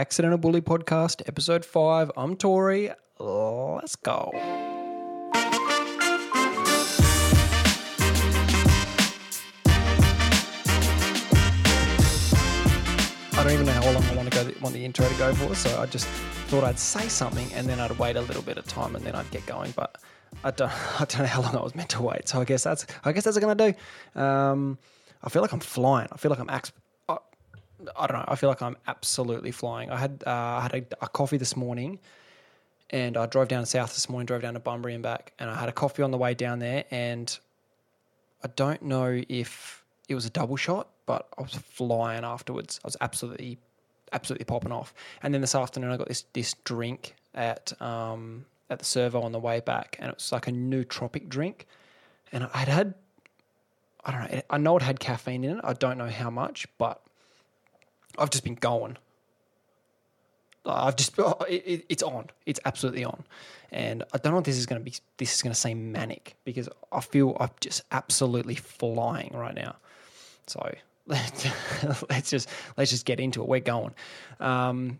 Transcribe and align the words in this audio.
Accidental 0.00 0.38
Bully 0.38 0.60
Podcast, 0.60 1.22
episode 1.26 1.64
five. 1.64 2.12
I'm 2.16 2.36
Tori. 2.36 2.92
Let's 3.18 3.96
go. 3.96 4.30
I 13.32 13.42
don't 13.42 13.50
even 13.50 13.66
know 13.66 13.72
how 13.72 13.90
long 13.90 14.04
I 14.04 14.14
want 14.14 14.32
to 14.32 14.44
go, 14.44 14.52
want 14.60 14.72
the 14.76 14.84
intro 14.84 15.08
to 15.08 15.14
go 15.16 15.34
for, 15.34 15.52
so 15.56 15.80
I 15.80 15.86
just 15.86 16.06
thought 16.46 16.62
I'd 16.62 16.78
say 16.78 17.08
something 17.08 17.52
and 17.52 17.68
then 17.68 17.80
I'd 17.80 17.90
wait 17.98 18.14
a 18.14 18.20
little 18.20 18.42
bit 18.42 18.56
of 18.56 18.68
time 18.68 18.94
and 18.94 19.04
then 19.04 19.16
I'd 19.16 19.28
get 19.32 19.46
going. 19.46 19.72
But 19.72 20.00
I 20.44 20.52
don't, 20.52 20.70
I 21.00 21.06
don't 21.06 21.18
know 21.22 21.26
how 21.26 21.42
long 21.42 21.56
I 21.56 21.62
was 21.64 21.74
meant 21.74 21.88
to 21.90 22.02
wait, 22.02 22.28
so 22.28 22.40
I 22.40 22.44
guess 22.44 22.62
that's, 22.62 22.86
I 23.04 23.10
guess 23.10 23.24
that's 23.24 23.36
gonna 23.36 23.56
do. 23.56 24.20
Um, 24.20 24.78
I 25.24 25.28
feel 25.28 25.42
like 25.42 25.52
I'm 25.52 25.58
flying. 25.58 26.06
I 26.12 26.18
feel 26.18 26.30
like 26.30 26.38
I'm, 26.38 26.48
I, 27.96 28.06
don't 28.06 28.18
know. 28.18 28.24
I 28.26 28.34
feel 28.36 28.48
like 28.48 28.62
I'm 28.62 28.76
absolutely 28.86 29.50
flying. 29.52 29.90
I 29.90 29.96
had, 29.96 30.22
uh, 30.26 30.30
I 30.30 30.60
had 30.62 30.74
a, 30.74 31.04
a 31.04 31.08
coffee 31.08 31.36
this 31.36 31.56
morning, 31.56 31.98
and 32.90 33.16
I 33.16 33.26
drove 33.26 33.48
down 33.48 33.66
south 33.66 33.94
this 33.94 34.08
morning, 34.08 34.26
drove 34.26 34.42
down 34.42 34.54
to 34.54 34.60
Bunbury 34.60 34.94
and 34.94 35.02
back, 35.02 35.32
and 35.38 35.50
I 35.50 35.54
had 35.54 35.68
a 35.68 35.72
coffee 35.72 36.02
on 36.02 36.10
the 36.10 36.18
way 36.18 36.34
down 36.34 36.58
there, 36.58 36.84
and 36.90 37.38
I 38.42 38.48
don't 38.56 38.82
know 38.82 39.22
if 39.28 39.84
it 40.08 40.14
was 40.14 40.24
a 40.26 40.30
double 40.30 40.56
shot, 40.56 40.88
but 41.06 41.28
I 41.38 41.42
was 41.42 41.54
flying 41.54 42.24
afterwards. 42.24 42.80
I 42.84 42.86
was 42.86 42.96
absolutely, 43.00 43.58
absolutely 44.12 44.44
popping 44.44 44.72
off. 44.72 44.94
And 45.22 45.34
then 45.34 45.40
this 45.40 45.54
afternoon, 45.54 45.90
I 45.90 45.96
got 45.96 46.08
this 46.08 46.24
this 46.32 46.54
drink 46.64 47.14
at 47.34 47.80
um, 47.80 48.46
at 48.70 48.78
the 48.78 48.84
servo 48.84 49.20
on 49.20 49.32
the 49.32 49.38
way 49.38 49.60
back, 49.60 49.96
and 50.00 50.08
it 50.10 50.16
was 50.16 50.32
like 50.32 50.48
a 50.48 50.52
nootropic 50.52 51.28
drink, 51.28 51.66
and 52.32 52.48
I 52.52 52.58
had 52.58 52.68
had, 52.68 52.94
I 54.04 54.12
don't 54.12 54.32
know, 54.32 54.42
I 54.50 54.58
know 54.58 54.76
it 54.76 54.82
had 54.82 54.98
caffeine 55.00 55.44
in 55.44 55.58
it. 55.58 55.64
I 55.64 55.74
don't 55.74 55.98
know 55.98 56.08
how 56.08 56.30
much, 56.30 56.66
but 56.78 57.02
I've 58.18 58.30
just 58.30 58.44
been 58.44 58.54
going. 58.56 58.96
I've 60.66 60.96
just 60.96 61.14
oh, 61.18 61.36
it, 61.48 61.62
it- 61.66 61.84
it's 61.88 62.02
on. 62.02 62.26
It's 62.46 62.60
absolutely 62.64 63.04
on, 63.04 63.24
and 63.72 64.02
I 64.12 64.18
don't 64.18 64.32
know 64.32 64.38
if 64.38 64.44
this 64.44 64.58
is 64.58 64.66
going 64.66 64.80
to 64.80 64.84
be. 64.84 64.94
This 65.16 65.34
is 65.34 65.42
going 65.42 65.52
to 65.54 65.58
seem 65.58 65.92
manic 65.92 66.36
because 66.44 66.68
I 66.92 67.00
feel 67.00 67.36
I'm 67.40 67.50
just 67.60 67.82
absolutely 67.92 68.54
flying 68.56 69.32
right 69.34 69.54
now. 69.54 69.76
So 70.46 70.74
let's 71.06 72.30
just 72.30 72.48
let's 72.76 72.90
just 72.90 73.06
get 73.06 73.20
into 73.20 73.42
it. 73.42 73.48
We're 73.48 73.60
going. 73.60 73.94
Um, 74.40 74.98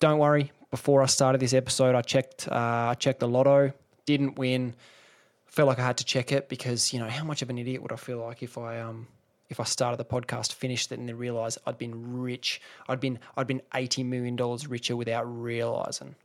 don't 0.00 0.18
worry. 0.18 0.50
Before 0.70 1.02
I 1.02 1.06
started 1.06 1.40
this 1.40 1.52
episode, 1.52 1.94
I 1.94 2.00
checked. 2.02 2.48
Uh, 2.50 2.54
I 2.90 2.94
checked 2.98 3.20
the 3.20 3.28
lotto. 3.28 3.72
Didn't 4.06 4.36
win. 4.38 4.74
Felt 5.46 5.68
like 5.68 5.78
I 5.78 5.84
had 5.84 5.98
to 5.98 6.04
check 6.04 6.32
it 6.32 6.48
because 6.48 6.92
you 6.94 6.98
know 6.98 7.08
how 7.08 7.24
much 7.24 7.42
of 7.42 7.50
an 7.50 7.58
idiot 7.58 7.82
would 7.82 7.92
I 7.92 7.96
feel 7.96 8.18
like 8.18 8.42
if 8.42 8.56
I 8.56 8.80
um 8.80 9.06
if 9.52 9.60
I 9.60 9.64
started 9.64 9.98
the 9.98 10.04
podcast, 10.04 10.52
finished 10.54 10.90
it, 10.90 10.98
and 10.98 11.08
then 11.08 11.16
realized 11.16 11.58
I'd 11.66 11.78
been 11.78 12.20
rich. 12.20 12.60
I'd 12.88 13.00
been 13.00 13.18
I'd 13.36 13.46
been 13.46 13.62
eighty 13.74 14.02
million 14.02 14.34
dollars 14.34 14.66
richer 14.66 14.96
without 14.96 15.22
realizing. 15.24 16.16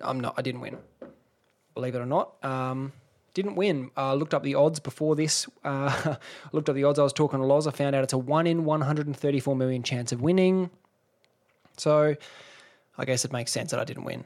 I'm 0.00 0.20
not. 0.20 0.34
I 0.36 0.42
didn't 0.42 0.60
win. 0.62 0.78
Believe 1.74 1.94
it 1.94 1.98
or 1.98 2.06
not. 2.06 2.42
Um, 2.44 2.92
didn't 3.34 3.54
win. 3.54 3.90
Uh, 3.96 4.14
looked 4.14 4.34
up 4.34 4.42
the 4.42 4.54
odds 4.54 4.80
before 4.80 5.16
this. 5.16 5.46
Uh, 5.64 6.16
looked 6.52 6.68
up 6.68 6.74
the 6.74 6.84
odds. 6.84 6.98
I 6.98 7.02
was 7.02 7.12
talking 7.12 7.38
to 7.38 7.46
Loz. 7.46 7.66
I 7.66 7.70
found 7.70 7.94
out 7.94 8.02
it's 8.02 8.12
a 8.12 8.18
one 8.18 8.46
in 8.46 8.64
134 8.64 9.54
million 9.54 9.82
chance 9.82 10.10
of 10.10 10.20
winning. 10.20 10.70
So, 11.76 12.16
I 12.98 13.04
guess 13.04 13.24
it 13.24 13.32
makes 13.32 13.52
sense 13.52 13.70
that 13.70 13.78
I 13.78 13.84
didn't 13.84 14.04
win. 14.04 14.24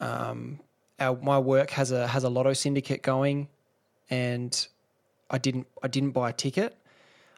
Um, 0.00 0.60
our, 1.00 1.16
my 1.16 1.38
work 1.38 1.70
has 1.70 1.92
a 1.92 2.06
has 2.06 2.24
a 2.24 2.28
lotto 2.28 2.52
syndicate 2.52 3.02
going, 3.02 3.48
and 4.10 4.68
I 5.34 5.38
didn't 5.38 5.66
I 5.82 5.88
didn't 5.88 6.12
buy 6.12 6.30
a 6.30 6.32
ticket. 6.32 6.76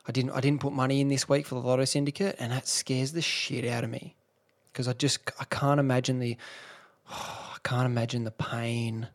I 0.07 0.13
didn't 0.13 0.33
I 0.33 0.41
didn't 0.41 0.61
put 0.61 0.75
money 0.75 1.01
in 1.01 1.09
this 1.09 1.27
week 1.27 1.47
for 1.47 1.55
the 1.55 1.63
lotto 1.63 1.87
syndicate, 1.87 2.37
and 2.39 2.53
that 2.53 2.69
scares 2.69 3.13
the 3.13 3.23
shit 3.23 3.65
out 3.65 3.85
of 3.85 3.91
me 3.91 4.15
because 4.71 4.87
I 4.87 4.93
just 4.93 5.19
I 5.41 5.45
can't 5.45 5.81
imagine 5.81 6.19
the 6.19 6.37
I 7.11 7.57
can't 7.65 7.87
imagine 7.87 8.25
the 8.25 8.31
pain 8.31 9.09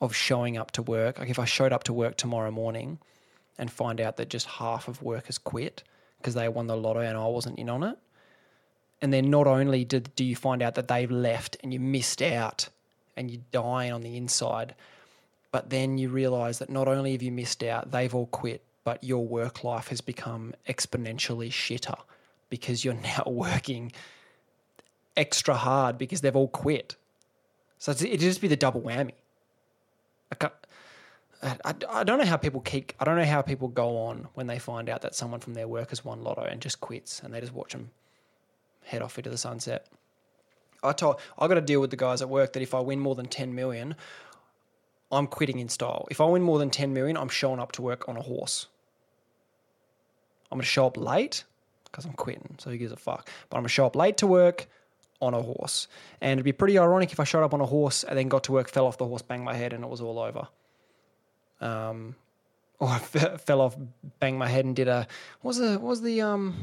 of 0.00 0.16
showing 0.16 0.56
up 0.56 0.72
to 0.72 0.82
work. 0.82 1.20
Like 1.20 1.30
if 1.30 1.38
I 1.38 1.44
showed 1.44 1.72
up 1.72 1.84
to 1.84 1.92
work 1.92 2.16
tomorrow 2.16 2.50
morning 2.50 2.98
and 3.56 3.70
find 3.70 4.00
out 4.00 4.16
that 4.16 4.28
just 4.30 4.46
half 4.46 4.88
of 4.88 5.00
work 5.00 5.26
has 5.26 5.38
quit 5.38 5.84
because 6.18 6.34
they 6.34 6.48
won 6.48 6.66
the 6.66 6.76
lotto 6.76 7.00
and 7.00 7.16
I 7.16 7.26
wasn't 7.28 7.56
in 7.56 7.70
on 7.70 7.84
it. 7.84 7.98
And 9.00 9.12
then 9.12 9.30
not 9.30 9.46
only 9.46 9.84
did 9.84 10.10
do 10.16 10.24
you 10.24 10.34
find 10.34 10.60
out 10.60 10.74
that 10.74 10.88
they've 10.88 11.10
left 11.10 11.56
and 11.62 11.72
you 11.72 11.78
missed 11.78 12.20
out 12.20 12.68
and 13.16 13.30
you're 13.30 13.42
dying 13.52 13.92
on 13.92 14.00
the 14.00 14.16
inside, 14.16 14.74
but 15.52 15.70
then 15.70 15.98
you 15.98 16.08
realize 16.08 16.58
that 16.58 16.70
not 16.70 16.88
only 16.88 17.12
have 17.12 17.22
you 17.22 17.32
missed 17.32 17.62
out, 17.62 17.90
they've 17.90 18.14
all 18.14 18.26
quit, 18.26 18.62
but 18.84 19.02
your 19.04 19.26
work 19.26 19.64
life 19.64 19.88
has 19.88 20.00
become 20.00 20.54
exponentially 20.68 21.50
shitter 21.50 21.98
because 22.48 22.84
you're 22.84 22.94
now 23.02 23.24
working 23.26 23.92
extra 25.16 25.54
hard 25.54 25.98
because 25.98 26.20
they've 26.20 26.36
all 26.36 26.48
quit. 26.48 26.96
So 27.78 27.92
it'd 27.92 28.20
just 28.20 28.40
be 28.40 28.48
the 28.48 28.56
double 28.56 28.80
whammy. 28.82 29.12
I, 30.30 30.34
can't, 30.36 30.52
I, 31.42 31.74
I- 31.88 32.04
don't 32.04 32.18
know 32.18 32.24
how 32.26 32.36
people 32.36 32.60
keep. 32.60 32.92
I 33.00 33.04
don't 33.04 33.16
know 33.16 33.24
how 33.24 33.42
people 33.42 33.68
go 33.68 33.96
on 33.98 34.28
when 34.34 34.46
they 34.46 34.58
find 34.58 34.88
out 34.88 35.02
that 35.02 35.14
someone 35.14 35.40
from 35.40 35.54
their 35.54 35.66
work 35.66 35.88
has 35.90 36.04
won 36.04 36.22
lotto 36.22 36.42
and 36.42 36.60
just 36.60 36.80
quits, 36.80 37.20
and 37.20 37.32
they 37.34 37.40
just 37.40 37.54
watch 37.54 37.72
them 37.72 37.90
head 38.84 39.02
off 39.02 39.18
into 39.18 39.30
the 39.30 39.38
sunset. 39.38 39.86
I 40.82 40.92
told 40.92 41.20
I 41.38 41.48
got 41.48 41.54
to 41.54 41.60
deal 41.60 41.80
with 41.80 41.90
the 41.90 41.96
guys 41.96 42.22
at 42.22 42.28
work 42.28 42.52
that 42.54 42.62
if 42.62 42.74
I 42.74 42.80
win 42.80 43.00
more 43.00 43.14
than 43.14 43.26
ten 43.26 43.54
million, 43.54 43.96
I'm 45.12 45.26
quitting 45.26 45.58
in 45.58 45.68
style. 45.68 46.06
If 46.10 46.20
I 46.20 46.24
win 46.24 46.42
more 46.42 46.58
than 46.58 46.70
ten 46.70 46.92
million, 46.92 47.16
I'm 47.16 47.28
showing 47.28 47.60
up 47.60 47.72
to 47.72 47.82
work 47.82 48.08
on 48.08 48.16
a 48.16 48.22
horse. 48.22 48.66
I'm 50.50 50.58
gonna 50.58 50.64
show 50.64 50.86
up 50.86 50.96
late 50.96 51.44
because 51.84 52.04
I'm 52.04 52.12
quitting. 52.12 52.56
So 52.58 52.70
who 52.70 52.76
gives 52.76 52.92
a 52.92 52.96
fuck? 52.96 53.28
But 53.48 53.56
I'm 53.56 53.62
gonna 53.62 53.68
show 53.68 53.86
up 53.86 53.96
late 53.96 54.16
to 54.18 54.26
work 54.26 54.68
on 55.20 55.34
a 55.34 55.42
horse, 55.42 55.88
and 56.20 56.32
it'd 56.38 56.44
be 56.44 56.52
pretty 56.52 56.78
ironic 56.78 57.12
if 57.12 57.20
I 57.20 57.24
showed 57.24 57.44
up 57.44 57.54
on 57.54 57.60
a 57.60 57.66
horse 57.66 58.04
and 58.04 58.16
then 58.18 58.28
got 58.28 58.44
to 58.44 58.52
work, 58.52 58.70
fell 58.70 58.86
off 58.86 58.98
the 58.98 59.06
horse, 59.06 59.22
banged 59.22 59.44
my 59.44 59.54
head, 59.54 59.72
and 59.72 59.84
it 59.84 59.90
was 59.90 60.00
all 60.00 60.18
over. 60.18 60.48
Um, 61.60 62.16
or 62.78 62.88
I 62.88 62.98
fe- 62.98 63.36
fell 63.36 63.60
off, 63.60 63.76
banged 64.20 64.38
my 64.38 64.48
head, 64.48 64.64
and 64.64 64.74
did 64.74 64.88
a 64.88 65.06
what 65.42 65.50
was 65.50 65.58
the 65.58 65.72
what 65.72 65.90
was 65.90 66.02
the 66.02 66.22
um 66.22 66.54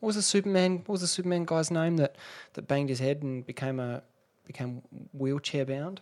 what 0.00 0.08
was 0.08 0.16
the 0.16 0.22
Superman 0.22 0.78
what 0.78 0.90
was 0.90 1.00
the 1.00 1.06
Superman 1.06 1.44
guy's 1.44 1.70
name 1.70 1.96
that 1.96 2.16
that 2.54 2.68
banged 2.68 2.90
his 2.90 2.98
head 2.98 3.22
and 3.22 3.46
became 3.46 3.80
a 3.80 4.02
became 4.46 4.82
wheelchair 5.12 5.64
bound? 5.64 6.00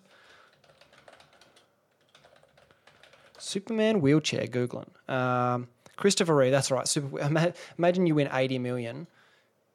Superman 3.38 4.00
wheelchair 4.00 4.46
googling. 4.46 4.88
Um, 5.08 5.68
Christopher 5.96 6.34
Reeve, 6.34 6.52
that's 6.52 6.70
right. 6.70 6.86
Super, 6.86 7.18
imagine 7.78 8.06
you 8.06 8.14
win 8.14 8.28
eighty 8.32 8.58
million, 8.58 9.06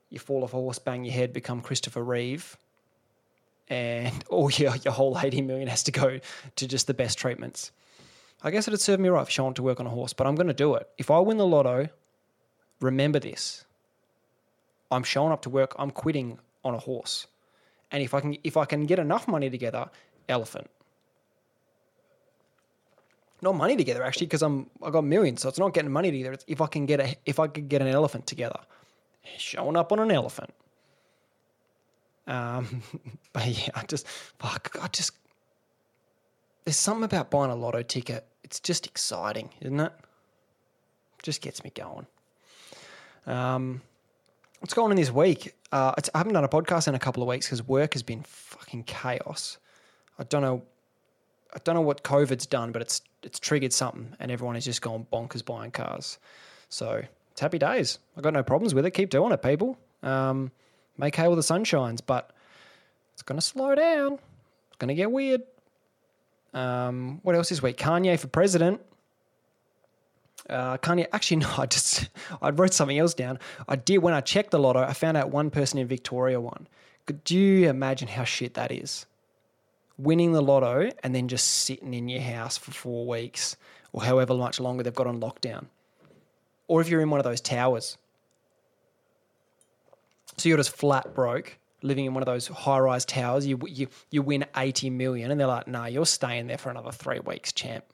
you 0.09 0.19
fall 0.19 0.43
off 0.43 0.53
a 0.53 0.57
horse, 0.57 0.79
bang 0.79 1.03
your 1.03 1.13
head, 1.13 1.33
become 1.33 1.61
Christopher 1.61 2.03
Reeve, 2.03 2.57
and 3.69 4.23
all 4.29 4.49
your 4.51 4.75
your 4.77 4.93
whole 4.93 5.17
eighty 5.19 5.41
million 5.41 5.67
has 5.67 5.83
to 5.83 5.91
go 5.91 6.19
to 6.55 6.67
just 6.67 6.87
the 6.87 6.93
best 6.93 7.17
treatments. 7.17 7.71
I 8.41 8.51
guess 8.51 8.67
it'd 8.67 8.81
serve 8.81 8.99
me 8.99 9.09
right 9.09 9.25
for 9.25 9.31
showing 9.31 9.53
to 9.55 9.63
work 9.63 9.79
on 9.79 9.87
a 9.87 9.89
horse, 9.89 10.11
but 10.13 10.27
I'm 10.27 10.35
going 10.35 10.47
to 10.47 10.53
do 10.53 10.75
it. 10.75 10.89
If 10.97 11.09
I 11.09 11.19
win 11.19 11.37
the 11.37 11.47
lotto, 11.47 11.87
remember 12.81 13.19
this: 13.19 13.65
I'm 14.91 15.03
showing 15.03 15.31
up 15.31 15.41
to 15.43 15.49
work. 15.49 15.75
I'm 15.77 15.91
quitting 15.91 16.39
on 16.63 16.73
a 16.73 16.79
horse, 16.79 17.27
and 17.91 18.01
if 18.01 18.13
I 18.13 18.21
can 18.21 18.37
if 18.43 18.57
I 18.57 18.65
can 18.65 18.85
get 18.85 18.99
enough 18.99 19.27
money 19.27 19.49
together, 19.49 19.89
elephant. 20.29 20.69
Not 23.43 23.55
money 23.55 23.75
together 23.75 24.03
actually, 24.03 24.27
because 24.27 24.41
I'm 24.41 24.69
I 24.81 24.89
got 24.89 25.03
millions, 25.03 25.41
so 25.41 25.49
it's 25.49 25.59
not 25.59 25.73
getting 25.73 25.91
money 25.91 26.11
together. 26.11 26.31
It's 26.31 26.45
if 26.47 26.61
I 26.61 26.67
can 26.67 26.85
get 26.85 27.01
a 27.01 27.13
if 27.25 27.39
I 27.39 27.47
could 27.47 27.67
get 27.67 27.81
an 27.81 27.89
elephant 27.89 28.25
together, 28.25 28.59
showing 29.37 29.75
up 29.75 29.91
on 29.91 29.99
an 29.99 30.11
elephant. 30.11 30.53
Um, 32.25 32.81
but 33.33 33.45
yeah, 33.47 33.67
I 33.75 33.83
just 33.83 34.07
fuck. 34.07 34.77
I 34.81 34.87
just 34.87 35.11
there's 36.63 36.77
something 36.77 37.03
about 37.03 37.29
buying 37.29 37.51
a 37.51 37.55
lotto 37.55 37.81
ticket. 37.81 38.25
It's 38.45 38.61
just 38.61 38.87
exciting, 38.87 39.49
isn't 39.59 39.79
it? 39.81 39.91
Just 41.21 41.41
gets 41.41 41.65
me 41.65 41.71
going. 41.75 42.07
Um, 43.27 43.81
what's 44.61 44.73
going 44.73 44.91
on 44.91 44.95
this 44.95 45.11
week? 45.11 45.53
Uh, 45.73 45.93
I 46.13 46.17
haven't 46.17 46.33
done 46.33 46.45
a 46.45 46.49
podcast 46.49 46.87
in 46.87 46.95
a 46.95 46.99
couple 46.99 47.21
of 47.21 47.27
weeks 47.27 47.47
because 47.47 47.61
work 47.67 47.91
has 47.91 48.03
been 48.03 48.23
fucking 48.23 48.83
chaos. 48.83 49.57
I 50.17 50.23
don't 50.23 50.41
know. 50.41 50.63
I 51.53 51.59
don't 51.65 51.75
know 51.75 51.81
what 51.81 52.03
COVID's 52.03 52.45
done, 52.45 52.71
but 52.71 52.81
it's 52.81 53.01
it's 53.23 53.39
triggered 53.39 53.73
something, 53.73 54.15
and 54.19 54.31
everyone 54.31 54.55
is 54.55 54.65
just 54.65 54.81
gone 54.81 55.05
bonkers 55.11 55.43
buying 55.43 55.71
cars. 55.71 56.17
So 56.69 57.03
it's 57.31 57.41
happy 57.41 57.57
days. 57.57 57.99
I 58.17 58.21
got 58.21 58.33
no 58.33 58.43
problems 58.43 58.73
with 58.73 58.85
it. 58.85 58.91
Keep 58.91 59.09
doing 59.09 59.31
it, 59.31 59.41
people. 59.41 59.77
Um, 60.01 60.51
make 60.97 61.15
hay 61.15 61.27
while 61.27 61.35
the 61.35 61.43
sun 61.43 61.63
shines, 61.63 62.01
but 62.01 62.31
it's 63.13 63.23
going 63.23 63.39
to 63.39 63.45
slow 63.45 63.75
down. 63.75 64.13
It's 64.13 64.77
going 64.77 64.89
to 64.89 64.95
get 64.95 65.11
weird. 65.11 65.41
Um, 66.53 67.19
what 67.23 67.35
else 67.35 67.49
this 67.49 67.61
week? 67.61 67.77
Kanye 67.77 68.19
for 68.19 68.27
president. 68.27 68.81
Uh, 70.49 70.77
Kanye, 70.77 71.07
actually, 71.13 71.37
no, 71.45 71.49
I 71.57 71.65
just 71.65 72.09
I 72.41 72.49
wrote 72.49 72.73
something 72.73 72.97
else 72.97 73.13
down. 73.13 73.39
I 73.67 73.75
did 73.75 73.99
when 73.99 74.13
I 74.13 74.21
checked 74.21 74.51
the 74.51 74.59
lotto. 74.59 74.81
I 74.81 74.93
found 74.93 75.17
out 75.17 75.29
one 75.29 75.49
person 75.49 75.79
in 75.79 75.87
Victoria 75.87 76.39
won. 76.39 76.67
Could 77.05 77.29
you 77.31 77.69
imagine 77.69 78.07
how 78.07 78.23
shit 78.23 78.53
that 78.53 78.71
is? 78.71 79.05
Winning 79.97 80.33
the 80.33 80.41
lotto 80.41 80.91
and 81.03 81.15
then 81.15 81.27
just 81.27 81.47
sitting 81.47 81.93
in 81.93 82.09
your 82.09 82.21
house 82.21 82.57
for 82.57 82.71
four 82.71 83.07
weeks 83.07 83.57
or 83.93 84.03
however 84.03 84.33
much 84.35 84.59
longer 84.59 84.83
they've 84.83 84.93
got 84.95 85.07
on 85.07 85.19
lockdown. 85.21 85.65
Or 86.67 86.81
if 86.81 86.89
you're 86.89 87.01
in 87.01 87.09
one 87.09 87.19
of 87.19 87.25
those 87.25 87.41
towers 87.41 87.97
So 90.37 90.49
you're 90.49 90.57
just 90.57 90.75
flat 90.75 91.13
broke, 91.15 91.57
living 91.81 92.05
in 92.05 92.13
one 92.13 92.23
of 92.23 92.27
those 92.27 92.47
high-rise 92.47 93.05
towers. 93.05 93.45
You 93.47 93.59
you 93.67 93.87
you 94.11 94.21
win 94.21 94.45
eighty 94.57 94.89
million, 94.89 95.31
and 95.31 95.39
they're 95.39 95.47
like, 95.47 95.67
"Nah, 95.67 95.85
you're 95.87 96.05
staying 96.05 96.47
there 96.47 96.57
for 96.57 96.69
another 96.71 96.91
three 96.91 97.19
weeks, 97.19 97.51
champ." 97.53 97.85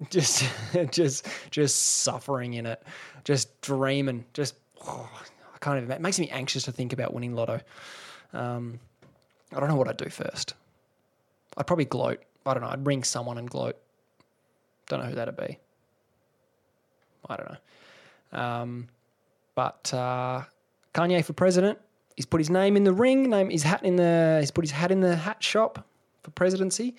Just 0.10 0.44
just 0.90 1.26
just 1.50 1.76
suffering 2.02 2.54
in 2.54 2.66
it, 2.66 2.82
just 3.24 3.60
dreaming, 3.62 4.24
just 4.34 4.56
oh, 4.86 5.10
I 5.54 5.58
can't 5.60 5.78
even. 5.78 5.90
It 5.92 6.00
makes 6.00 6.18
me 6.18 6.28
anxious 6.30 6.64
to 6.64 6.72
think 6.72 6.92
about 6.92 7.14
winning 7.14 7.34
lotto. 7.34 7.60
Um, 8.32 8.80
I 9.54 9.60
don't 9.60 9.68
know 9.68 9.76
what 9.76 9.88
I'd 9.88 9.96
do 9.96 10.10
first. 10.10 10.54
I'd 11.56 11.66
probably 11.66 11.84
gloat. 11.84 12.22
I 12.46 12.54
don't 12.54 12.62
know. 12.62 12.68
I'd 12.68 12.86
ring 12.86 13.04
someone 13.04 13.38
and 13.38 13.48
gloat. 13.48 13.76
Don't 14.88 15.00
know 15.00 15.06
who 15.06 15.14
that'd 15.14 15.36
be. 15.36 15.58
I 17.28 17.36
don't 17.36 17.50
know. 17.50 18.38
Um, 18.38 18.88
but 19.54 19.92
uh, 19.94 20.42
Kanye 20.94 21.24
for 21.24 21.32
president. 21.32 21.78
He's 22.16 22.26
put 22.26 22.40
his 22.40 22.50
name 22.50 22.76
in 22.76 22.84
the 22.84 22.92
ring. 22.92 23.30
Name 23.30 23.50
his 23.50 23.62
hat 23.62 23.84
in 23.84 23.96
the. 23.96 24.38
He's 24.40 24.50
put 24.50 24.64
his 24.64 24.70
hat 24.70 24.90
in 24.92 25.00
the 25.00 25.16
hat 25.16 25.42
shop 25.42 25.86
for 26.22 26.30
presidency. 26.32 26.96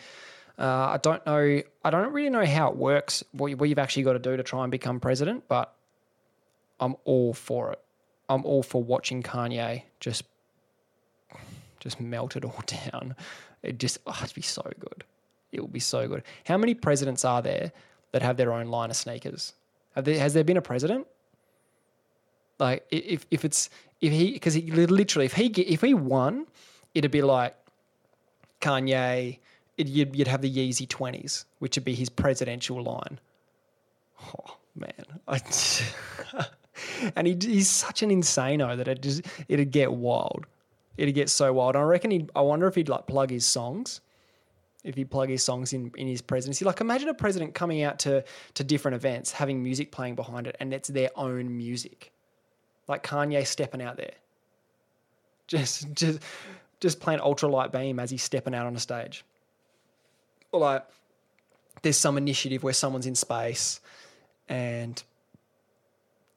Uh, 0.58 0.64
I 0.94 1.00
don't 1.02 1.26
know. 1.26 1.62
I 1.84 1.90
don't 1.90 2.14
really 2.14 2.30
know 2.30 2.46
how 2.46 2.70
it 2.70 2.78
works. 2.78 3.24
What, 3.32 3.48
you, 3.48 3.58
what 3.58 3.70
you've 3.70 3.80
actually 3.80 4.04
got 4.04 4.14
to 4.14 4.20
do 4.20 4.38
to 4.38 4.44
try 4.44 4.64
and 4.64 4.72
become 4.72 5.00
president, 5.00 5.44
but 5.48 5.74
I'm 6.80 6.96
all 7.04 7.34
for 7.34 7.72
it. 7.74 7.80
I'm 8.30 8.46
all 8.46 8.64
for 8.64 8.82
watching 8.82 9.22
Kanye 9.22 9.84
just 10.00 10.24
just 11.80 12.00
melt 12.00 12.36
it 12.36 12.44
all 12.44 12.62
down. 12.66 13.16
It 13.66 13.80
just 13.80 14.00
oh, 14.06 14.20
it'd 14.24 14.36
be 14.36 14.42
so 14.42 14.64
good. 14.80 15.04
It 15.52 15.62
would 15.62 15.74
be 15.74 15.80
so 15.80 16.08
good. 16.08 16.24
How 16.46 16.58
many 16.58 16.74
presidents 16.74 17.24
are 17.26 17.42
there 17.42 17.72
that 18.12 18.22
have 18.22 18.38
their 18.38 18.54
own 18.54 18.68
line 18.68 18.90
of 18.90 18.96
sneakers? 18.96 19.54
There, 19.96 20.20
has 20.20 20.34
there 20.34 20.44
been 20.44 20.58
a 20.58 20.62
president? 20.62 21.08
Like 22.60 22.86
if 22.92 23.26
if 23.32 23.46
it's 23.46 23.70
if 24.02 24.12
he 24.12 24.34
because 24.34 24.54
he 24.54 24.62
literally 24.72 25.26
if 25.26 25.34
he 25.34 25.48
if 25.48 25.82
he 25.82 25.94
won, 25.94 26.48
it'd 26.94 27.12
be 27.12 27.22
like 27.22 27.56
Kanye. 28.62 29.40
It, 29.78 29.88
you'd, 29.88 30.16
you'd 30.16 30.30
have 30.30 30.42
the 30.42 30.50
Yeezy 30.50 30.88
twenties, 30.88 31.44
which 31.60 31.76
would 31.76 31.84
be 31.84 31.96
his 31.96 32.08
presidential 32.08 32.82
line. 32.82 33.20
Oh 34.22 34.56
man, 34.74 35.04
I, 35.28 35.42
and 37.16 37.28
he, 37.28 37.38
he's 37.42 37.70
such 37.70 38.02
an 38.02 38.10
insano 38.10 38.78
that 38.78 38.88
it 38.88 39.02
just 39.02 39.24
it'd 39.50 39.72
get 39.72 39.92
wild. 39.92 40.46
It'd 40.98 41.16
get 41.16 41.30
so 41.30 41.52
wild. 41.54 41.76
I 41.76 41.82
reckon 41.82 42.12
he. 42.12 42.28
I 42.36 42.42
wonder 42.42 42.68
if 42.68 42.76
he'd 42.76 42.90
like 42.90 43.08
plug 43.08 43.30
his 43.30 43.46
songs 43.46 44.02
if 44.86 44.96
he'd 44.96 45.10
plug 45.10 45.30
his 45.30 45.44
songs 45.44 45.74
in 45.74 45.92
in 45.98 46.08
his 46.08 46.22
presidency. 46.22 46.64
Like 46.64 46.80
imagine 46.80 47.10
a 47.10 47.14
president 47.14 47.54
coming 47.54 47.82
out 47.82 48.00
to 48.00 48.24
to 48.54 48.64
different 48.64 48.96
events, 48.96 49.32
having 49.32 49.62
music 49.62 49.92
playing 49.92 50.16
behind 50.16 50.48
it, 50.48 50.56
and 50.60 50.74
it's 50.74 50.88
their 50.88 51.10
own 51.16 51.58
music. 51.58 52.14
Like 52.88 53.04
Kanye 53.04 53.46
stepping 53.46 53.82
out 53.82 53.98
there. 53.98 54.14
Just 55.48 55.92
just 55.96 56.20
just 56.80 57.00
playing 57.00 57.20
ultralight 57.20 57.72
beam 57.72 58.00
as 58.00 58.12
he's 58.12 58.24
stepping 58.24 58.54
out 58.54 58.68
on 58.68 58.76
a 58.76 58.80
stage. 58.80 59.26
Or 60.52 60.60
like 60.60 60.86
there's 61.82 61.98
some 61.98 62.18
initiative 62.18 62.64
where 62.64 62.74
someone's 62.74 63.08
in 63.08 63.16
space 63.16 63.82
and 64.48 65.02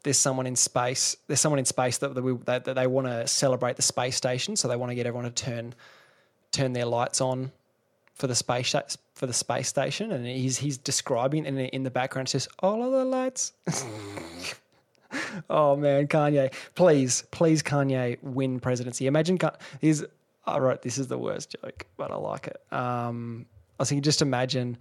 there's 0.02 0.18
someone 0.18 0.46
in 0.46 0.56
space. 0.56 1.16
There's 1.26 1.40
someone 1.40 1.58
in 1.58 1.64
space 1.64 1.98
that, 1.98 2.14
that, 2.14 2.64
that 2.64 2.74
they 2.74 2.86
want 2.86 3.06
to 3.06 3.26
celebrate 3.26 3.76
the 3.76 3.82
space 3.82 4.16
station, 4.16 4.56
so 4.56 4.68
they 4.68 4.76
want 4.76 4.90
to 4.90 4.94
get 4.94 5.06
everyone 5.06 5.30
to 5.30 5.44
turn 5.44 5.74
turn 6.50 6.72
their 6.72 6.86
lights 6.86 7.20
on 7.20 7.52
for 8.14 8.26
the 8.26 8.34
space 8.34 8.74
for 9.14 9.26
the 9.26 9.32
space 9.32 9.68
station, 9.68 10.12
and 10.12 10.26
he's 10.26 10.58
he's 10.58 10.78
describing 10.78 11.46
and 11.46 11.58
in 11.58 11.82
the 11.82 11.90
background 11.90 12.28
it 12.28 12.30
says 12.32 12.48
all 12.60 12.84
of 12.84 12.92
the 12.92 13.04
lights. 13.04 13.52
oh 15.50 15.76
man, 15.76 16.06
Kanye, 16.06 16.52
please, 16.74 17.24
please, 17.30 17.62
Kanye 17.62 18.18
win 18.22 18.60
presidency. 18.60 19.06
Imagine 19.06 19.38
he's. 19.80 20.04
I 20.46 20.58
wrote 20.58 20.80
this 20.80 20.96
is 20.96 21.08
the 21.08 21.18
worst 21.18 21.54
joke, 21.62 21.84
but 21.98 22.10
I 22.10 22.16
like 22.16 22.46
it. 22.46 22.72
Um, 22.72 23.44
I 23.78 23.84
thinking, 23.84 24.02
just 24.02 24.22
imagine 24.22 24.78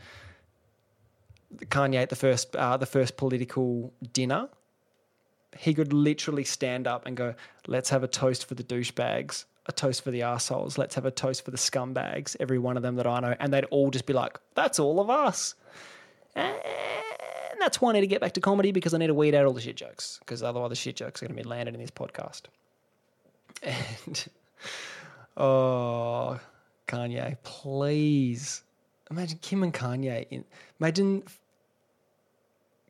Kanye 1.66 2.02
at 2.02 2.10
the 2.10 2.16
first 2.16 2.56
uh, 2.56 2.78
the 2.78 2.86
first 2.86 3.18
political 3.18 3.92
dinner. 4.14 4.50
He 5.58 5.74
could 5.74 5.94
literally 5.94 6.44
stand 6.44 6.88
up 6.88 7.06
and 7.06 7.18
go, 7.18 7.36
"Let's 7.68 7.90
have 7.90 8.04
a 8.04 8.08
toast 8.08 8.46
for 8.48 8.56
the 8.56 8.64
douchebags." 8.64 9.46
a 9.68 9.72
toast 9.72 10.04
for 10.04 10.12
the 10.12 10.22
assholes. 10.22 10.78
Let's 10.78 10.96
have 10.96 11.06
a 11.06 11.12
toast 11.12 11.44
for 11.44 11.52
the 11.52 11.58
scumbags, 11.58 12.36
every 12.40 12.58
one 12.58 12.78
of 12.78 12.84
them 12.84 12.96
that 12.96 13.06
I 13.06 13.20
know. 13.20 13.36
And 13.40 13.54
they'd 13.54 13.66
all 13.66 13.92
just 13.92 14.06
be 14.06 14.14
like, 14.14 14.40
that's 14.56 14.80
all 14.80 15.00
of 15.00 15.10
us. 15.10 15.56
And 16.36 17.62
that's 17.62 17.82
why 17.82 17.90
I 17.90 17.94
need 17.94 18.02
to 18.02 18.08
get 18.08 18.22
back 18.22 18.34
to 18.34 18.42
comedy 18.42 18.72
because 18.72 18.94
I 18.94 18.98
need 18.98 19.08
to 19.08 19.14
weed 19.14 19.36
out 19.36 19.46
all 19.46 19.54
the 19.54 19.62
shit 19.62 19.76
jokes 19.76 20.20
because 20.20 20.44
otherwise 20.44 20.70
the 20.70 20.76
shit 20.76 20.96
jokes 20.96 21.22
are 21.22 21.26
going 21.28 21.36
to 21.36 21.44
be 21.44 21.48
landed 21.48 21.74
in 21.74 21.82
this 21.82 21.92
podcast. 21.92 22.44
And, 23.64 24.28
oh, 25.38 26.40
Kanye, 26.88 27.38
please. 27.44 28.62
Imagine 29.10 29.40
Kim 29.42 29.64
and 29.64 29.74
Kanye. 29.74 30.28
In, 30.30 30.46
imagine 30.80 31.24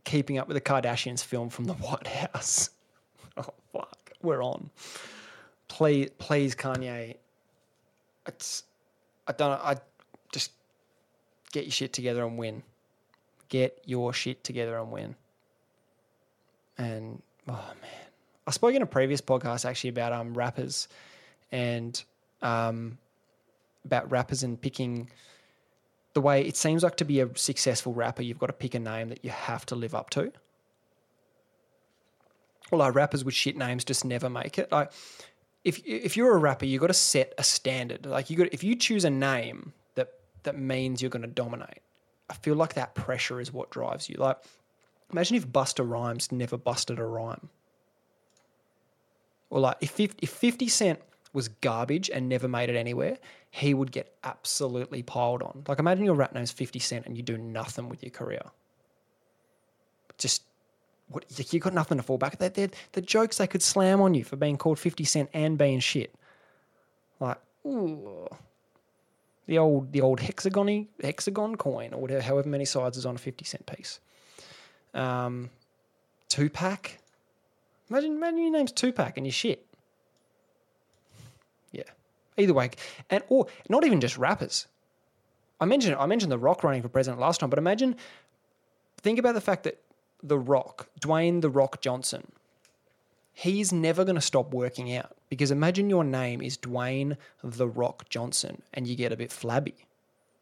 keeping 0.07 0.38
up 0.38 0.48
with 0.48 0.56
the 0.56 0.62
Kardashians 0.62 1.24
film 1.24 1.50
from 1.50 1.65
the 1.65 1.74
White 1.86 2.07
House. 2.07 2.71
Oh, 3.39 3.54
fuck. 3.71 4.13
We're 4.24 4.44
on 4.44 4.71
please, 5.77 6.09
please, 6.18 6.56
Kanye. 6.56 7.15
It's 8.25 8.63
I 9.27 9.31
don't. 9.31 9.51
I 9.51 9.77
just 10.31 10.51
get 11.51 11.65
your 11.65 11.71
shit 11.71 11.94
together 11.94 12.25
and 12.25 12.38
win. 12.38 12.63
Get 13.50 13.81
your 13.86 14.13
shit 14.13 14.44
together 14.44 14.77
and 14.77 14.92
win. 14.92 15.15
And 16.77 17.21
oh 17.48 17.74
man, 17.81 18.07
I 18.45 18.51
spoke 18.51 18.74
in 18.74 18.81
a 18.81 18.88
previous 18.88 19.21
podcast 19.21 19.65
actually 19.65 19.92
about 19.92 20.13
um 20.13 20.33
rappers 20.33 20.88
and 21.51 22.01
um 22.42 22.98
about 23.86 24.12
rappers 24.12 24.44
and 24.44 24.59
picking 24.59 25.09
the 26.18 26.22
way 26.22 26.42
it 26.42 26.58
seems 26.58 26.81
like 26.81 26.96
to 26.96 27.06
be 27.06 27.19
a 27.19 27.30
successful 27.36 27.94
rapper, 27.94 28.24
you've 28.24 28.40
got 28.40 28.48
to 28.48 28.54
pick 28.54 28.74
a 28.74 28.80
name 28.80 29.10
that 29.10 29.24
you 29.24 29.30
have 29.30 29.68
to 29.68 29.75
live 29.75 29.94
up 29.94 30.10
to. 30.10 30.31
Well, 32.72 32.80
like 32.80 32.96
rappers 32.96 33.24
with 33.24 33.36
shit 33.36 33.56
names 33.56 33.86
just 33.86 34.04
never 34.04 34.28
make 34.28 34.58
it. 34.58 34.72
Like 34.72 34.92
if 35.64 35.80
if 35.86 36.18
you're 36.18 36.36
a 36.36 36.40
rapper, 36.40 36.66
you've 36.66 36.81
got 36.81 36.88
to 36.88 36.96
set 36.96 37.36
a 37.38 37.44
standard. 37.44 38.08
Like 38.08 38.31
you 38.31 38.36
got 38.36 38.52
if 38.52 38.64
you 38.64 38.75
choose 38.75 39.06
a 39.06 39.12
name 39.12 39.74
that 39.94 40.10
that 40.42 40.58
means 40.58 41.04
you're 41.04 41.12
going 41.12 41.22
to 41.22 41.28
dominate. 41.28 41.84
I 42.31 42.34
feel 42.34 42.56
like 42.56 42.74
that 42.74 42.96
pressure 42.96 43.40
is 43.40 43.54
what 43.54 43.69
drives 43.69 44.10
you. 44.10 44.16
Like 44.18 44.38
imagine 45.12 45.38
if 45.38 45.48
Busta 45.48 45.88
Rhymes 45.88 46.31
never 46.31 46.58
busted 46.58 46.98
a 46.98 47.06
rhyme. 47.06 47.50
Or 49.52 49.60
like 49.60 49.78
if 49.81 50.00
if 50.00 50.31
50 50.31 50.68
Cent 50.68 51.00
was 51.31 51.47
garbage 51.47 52.09
and 52.09 52.28
never 52.28 52.47
made 52.47 52.71
it 52.71 52.76
anywhere, 52.76 53.19
he 53.49 53.73
would 53.73 53.92
get 53.92 54.13
absolutely 54.23 55.04
piled 55.04 55.42
on. 55.42 55.63
Like 55.68 55.80
imagine 55.80 56.06
your 56.06 56.16
rap 56.16 56.33
name's 56.33 56.51
50 56.51 56.80
Cent 56.80 57.06
and 57.06 57.18
you 57.18 57.23
do 57.23 57.37
nothing 57.37 57.89
with 57.89 58.04
your 58.04 58.11
career. 58.11 58.42
Just 60.18 60.44
what 61.09 61.54
you 61.54 61.59
got 61.59 61.73
nothing 61.73 61.97
to 61.97 62.04
fall 62.04 62.18
back. 62.18 62.37
They're, 62.37 62.49
they're 62.49 62.69
the 62.94 63.01
jokes 63.01 63.37
they 63.37 63.47
could 63.47 63.61
slam 63.61 64.01
on 64.01 64.13
you 64.13 64.23
for 64.23 64.35
being 64.35 64.57
called 64.57 64.80
fifty 64.80 65.04
cent 65.04 65.30
and 65.33 65.57
being 65.57 65.80
shit. 65.80 66.13
Like, 67.19 67.37
ooh, 67.66 68.27
the 69.45 69.57
old 69.57 69.92
the 69.92 70.01
old 70.01 70.19
hexagony 70.19 70.87
hexagon 71.01 71.56
coin 71.56 71.94
or 71.94 72.01
whatever, 72.01 72.21
however 72.21 72.49
many 72.49 72.66
sides 72.66 72.97
is 72.97 73.06
on 73.06 73.16
a 73.16 73.19
fifty 73.19 73.45
cent 73.45 73.66
piece. 73.66 73.99
Um, 74.94 75.49
Tupac. 76.30 76.97
Imagine 77.89 78.13
imagine 78.13 78.39
your 78.39 78.51
name's 78.51 78.73
Tupac 78.73 79.18
and 79.18 79.25
you're 79.25 79.31
shit. 79.31 79.66
Either 82.37 82.53
way, 82.53 82.71
and 83.09 83.23
or 83.29 83.47
not 83.69 83.85
even 83.85 83.99
just 83.99 84.17
rappers. 84.17 84.67
I 85.59 85.65
mentioned 85.65 85.95
I 85.95 86.06
mentioned 86.06 86.31
the 86.31 86.37
Rock 86.37 86.63
running 86.63 86.81
for 86.81 86.89
president 86.89 87.19
last 87.19 87.39
time, 87.39 87.49
but 87.49 87.59
imagine 87.59 87.95
think 89.01 89.19
about 89.19 89.33
the 89.33 89.41
fact 89.41 89.63
that 89.63 89.79
the 90.23 90.37
Rock, 90.37 90.87
Dwayne 90.99 91.41
The 91.41 91.49
Rock 91.49 91.81
Johnson, 91.81 92.31
he's 93.33 93.71
never 93.71 94.03
going 94.03 94.15
to 94.15 94.21
stop 94.21 94.53
working 94.53 94.95
out 94.95 95.15
because 95.29 95.51
imagine 95.51 95.89
your 95.89 96.03
name 96.03 96.41
is 96.41 96.57
Dwayne 96.57 97.17
The 97.44 97.67
Rock 97.67 98.09
Johnson 98.09 98.61
and 98.73 98.87
you 98.87 98.95
get 98.95 99.11
a 99.11 99.17
bit 99.17 99.31
flabby. 99.31 99.75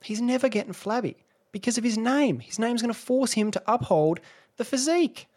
He's 0.02 0.22
never 0.22 0.50
getting 0.50 0.74
flabby 0.74 1.18
because 1.52 1.78
of 1.78 1.84
his 1.84 1.98
name. 1.98 2.40
His 2.40 2.60
name's 2.60 2.82
going 2.82 2.94
to 2.94 3.00
force 3.00 3.34
him 3.34 3.52
to 3.52 3.64
uphold 3.68 4.20
the 4.58 4.66
physique. 4.66 5.28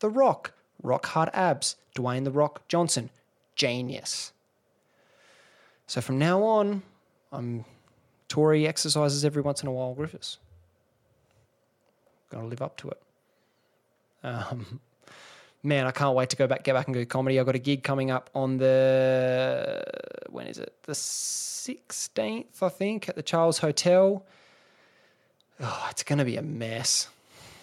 The 0.00 0.10
Rock, 0.10 0.52
rock 0.82 1.06
hard 1.06 1.30
abs, 1.32 1.76
Dwayne 1.94 2.24
The 2.24 2.30
Rock 2.30 2.66
Johnson, 2.68 3.10
genius. 3.54 4.32
So 5.92 6.00
from 6.00 6.18
now 6.18 6.42
on, 6.42 6.80
I'm 7.32 7.66
Tory 8.26 8.66
exercises 8.66 9.26
every 9.26 9.42
once 9.42 9.62
in 9.62 9.68
a 9.68 9.72
while, 9.72 9.92
Griffiths 9.92 10.38
got 12.30 12.40
to 12.40 12.46
live 12.46 12.62
up 12.62 12.78
to 12.78 12.88
it. 12.88 13.02
Um, 14.22 14.80
man, 15.62 15.86
I 15.86 15.90
can't 15.90 16.16
wait 16.16 16.30
to 16.30 16.36
go 16.36 16.46
back, 16.46 16.62
get 16.64 16.72
back 16.72 16.86
and 16.86 16.94
do 16.94 17.04
comedy. 17.04 17.38
I've 17.38 17.44
got 17.44 17.56
a 17.56 17.58
gig 17.58 17.82
coming 17.82 18.10
up 18.10 18.30
on 18.34 18.56
the 18.56 19.84
when 20.30 20.46
is 20.46 20.56
it? 20.56 20.72
The 20.84 20.94
sixteenth, 20.94 22.62
I 22.62 22.70
think, 22.70 23.10
at 23.10 23.14
the 23.14 23.22
Charles 23.22 23.58
Hotel. 23.58 24.24
Oh, 25.60 25.86
it's 25.90 26.04
to 26.20 26.24
be 26.24 26.38
a 26.38 26.42
mess. 26.42 27.10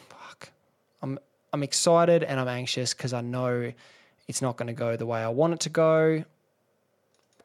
Fuck. 0.09 0.51
I'm 1.01 1.17
I'm 1.51 1.63
excited 1.63 2.23
and 2.23 2.39
I'm 2.39 2.47
anxious 2.47 2.93
because 2.93 3.11
I 3.11 3.21
know 3.21 3.73
it's 4.27 4.43
not 4.43 4.55
to 4.67 4.73
go 4.73 4.95
the 4.97 5.07
way 5.07 5.19
I 5.19 5.29
want 5.29 5.53
it 5.53 5.61
to 5.61 5.69
go. 5.69 6.25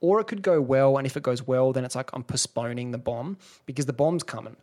Or 0.01 0.21
it 0.21 0.25
could 0.25 0.43
go 0.43 0.61
well, 0.61 0.99
and 0.99 1.07
if 1.07 1.17
it 1.17 1.23
goes 1.23 1.47
well, 1.47 1.73
then 1.73 1.85
it's 1.85 1.95
like 1.95 2.11
I'm 2.13 2.25
postponing 2.25 2.91
the 2.91 2.99
bomb 2.99 3.39
because 3.67 3.87
the 3.87 3.93
bomb's 3.93 4.23
coming. 4.23 4.57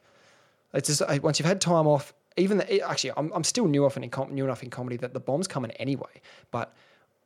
It's 0.73 0.87
just 0.87 1.01
uh, 1.01 1.19
once 1.21 1.39
you've 1.39 1.47
had 1.47 1.59
time 1.61 1.87
off, 1.87 2.13
even 2.37 2.57
the, 2.57 2.81
actually, 2.87 3.11
I'm, 3.17 3.31
I'm 3.33 3.43
still 3.43 3.67
new, 3.67 3.85
in, 3.85 4.11
new 4.31 4.43
enough 4.45 4.63
in 4.63 4.69
comedy 4.69 4.97
that 4.97 5.13
the 5.13 5.19
bomb's 5.19 5.47
coming 5.47 5.71
anyway. 5.71 6.21
But 6.51 6.73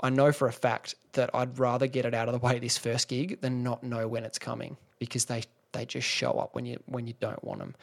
I 0.02 0.10
know 0.10 0.32
for 0.32 0.48
a 0.48 0.54
fact 0.54 0.96
that 1.14 1.30
I'd 1.34 1.58
rather 1.60 1.88
get 1.88 2.06
it 2.06 2.14
out 2.14 2.28
of 2.28 2.34
the 2.34 2.40
way 2.40 2.60
this 2.60 2.78
first 2.78 3.08
gig 3.08 3.42
than 3.42 3.64
not 3.64 3.84
know 3.84 4.08
when 4.08 4.24
it's 4.24 4.40
coming 4.40 4.78
because 5.00 5.26
they 5.26 5.44
they 5.72 5.86
just 5.86 6.08
show 6.08 6.32
up 6.32 6.56
when 6.56 6.66
you 6.66 6.80
when 6.86 7.06
you 7.06 7.14
don't 7.20 7.44
want 7.44 7.60
them, 7.60 7.76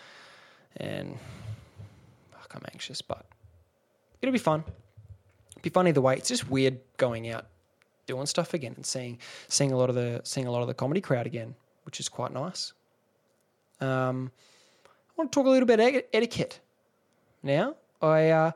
and 0.79 1.19
fuck, 2.33 2.55
I'm 2.55 2.63
anxious, 2.73 3.03
but 3.03 3.27
it'll 4.21 4.33
be 4.33 4.39
fun. 4.39 4.65
It'll 5.51 5.63
be 5.63 5.71
fun 5.71 5.89
either 5.89 6.01
way. 6.01 6.17
It's 6.17 6.29
just 6.29 6.51
weird 6.51 6.81
going 6.97 7.31
out 7.31 7.47
doing 8.13 8.27
stuff 8.27 8.53
again 8.55 8.75
and 8.77 8.85
seeing 8.85 9.19
seeing 9.49 9.73
a 9.73 9.77
lot 9.77 9.89
of 9.89 9.95
the 9.95 10.21
seeing 10.25 10.47
a 10.47 10.51
lot 10.51 10.63
of 10.63 10.69
the 10.69 10.75
comedy 10.75 11.01
crowd 11.01 11.27
again, 11.27 11.55
which 11.85 11.99
is 11.99 12.09
quite 12.09 12.33
nice. 12.33 12.73
Um, 13.81 14.31
I 14.87 15.13
want 15.17 15.33
to 15.33 15.35
talk 15.35 15.47
a 15.47 15.51
little 15.51 15.67
bit 15.67 15.81
about 15.81 16.05
etiquette 16.13 16.61
now. 17.43 17.75
I 18.01 18.31
uh, 18.31 18.51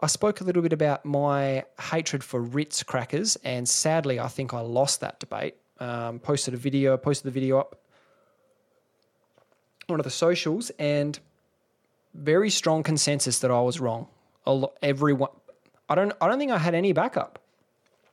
I 0.00 0.06
spoke 0.06 0.40
a 0.40 0.44
little 0.44 0.62
bit 0.62 0.72
about 0.72 1.04
my 1.04 1.64
hatred 1.78 2.24
for 2.24 2.40
Ritz 2.40 2.82
crackers, 2.82 3.36
and 3.44 3.68
sadly, 3.68 4.18
I 4.18 4.28
think 4.28 4.54
I 4.54 4.60
lost 4.60 5.00
that 5.00 5.20
debate. 5.20 5.56
Um, 5.78 6.18
posted 6.18 6.52
a 6.54 6.56
video, 6.58 6.96
posted 6.96 7.26
the 7.26 7.30
video 7.30 7.58
up 7.58 7.76
one 9.86 10.00
of 10.00 10.04
the 10.04 10.10
socials, 10.10 10.70
and 10.78 11.18
very 12.14 12.50
strong 12.50 12.82
consensus 12.82 13.40
that 13.40 13.50
I 13.50 13.60
was 13.60 13.80
wrong. 13.80 14.06
A 14.46 14.52
lot, 14.52 14.78
everyone, 14.82 15.30
I 15.88 15.94
don't, 15.94 16.12
I 16.20 16.28
don't 16.28 16.38
think 16.38 16.52
I 16.52 16.58
had 16.58 16.74
any 16.74 16.92
backup. 16.92 17.39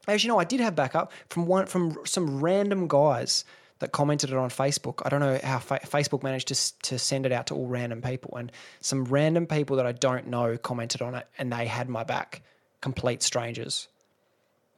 Actually, 0.08 0.30
no, 0.30 0.40
I 0.40 0.46
did 0.46 0.60
have 0.60 0.76
backup 0.76 1.12
from 1.30 1.46
one 1.46 1.66
from 1.66 1.98
some 2.06 2.40
random 2.40 2.88
guys 2.88 3.44
that 3.80 3.92
commented 3.92 4.32
it 4.32 4.36
on 4.36 4.50
Facebook. 4.50 5.02
I 5.06 5.10
don't 5.10 5.20
know 5.20 5.40
how 5.44 5.60
fa- 5.60 5.82
Facebook 5.84 6.24
managed 6.24 6.48
to, 6.48 6.82
to 6.84 7.00
send 7.00 7.26
it 7.26 7.32
out 7.32 7.48
to 7.48 7.56
all 7.56 7.68
random 7.68 8.02
people. 8.02 8.36
And 8.38 8.52
some 8.80 9.04
random 9.06 9.46
people 9.46 9.76
that 9.78 9.86
I 9.86 9.92
don't 9.92 10.28
know 10.28 10.58
commented 10.58 11.02
on 11.02 11.14
it 11.16 11.28
and 11.38 11.52
they 11.52 11.68
had 11.68 11.90
my 11.90 12.04
back, 12.04 12.42
complete 12.82 13.22
strangers. 13.22 13.88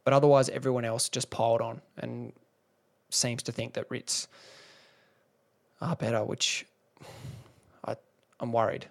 But 0.04 0.14
otherwise, 0.14 0.50
everyone 0.50 0.86
else 0.86 1.08
just 1.08 1.30
piled 1.30 1.62
on 1.62 1.82
and 1.98 2.34
seems 3.10 3.44
to 3.44 3.52
think 3.52 3.74
that 3.74 3.86
Ritz 3.90 4.28
are 5.82 5.96
better, 5.96 6.24
which 6.24 6.66
I, 7.86 7.96
I'm 8.40 8.52
worried. 8.52 8.88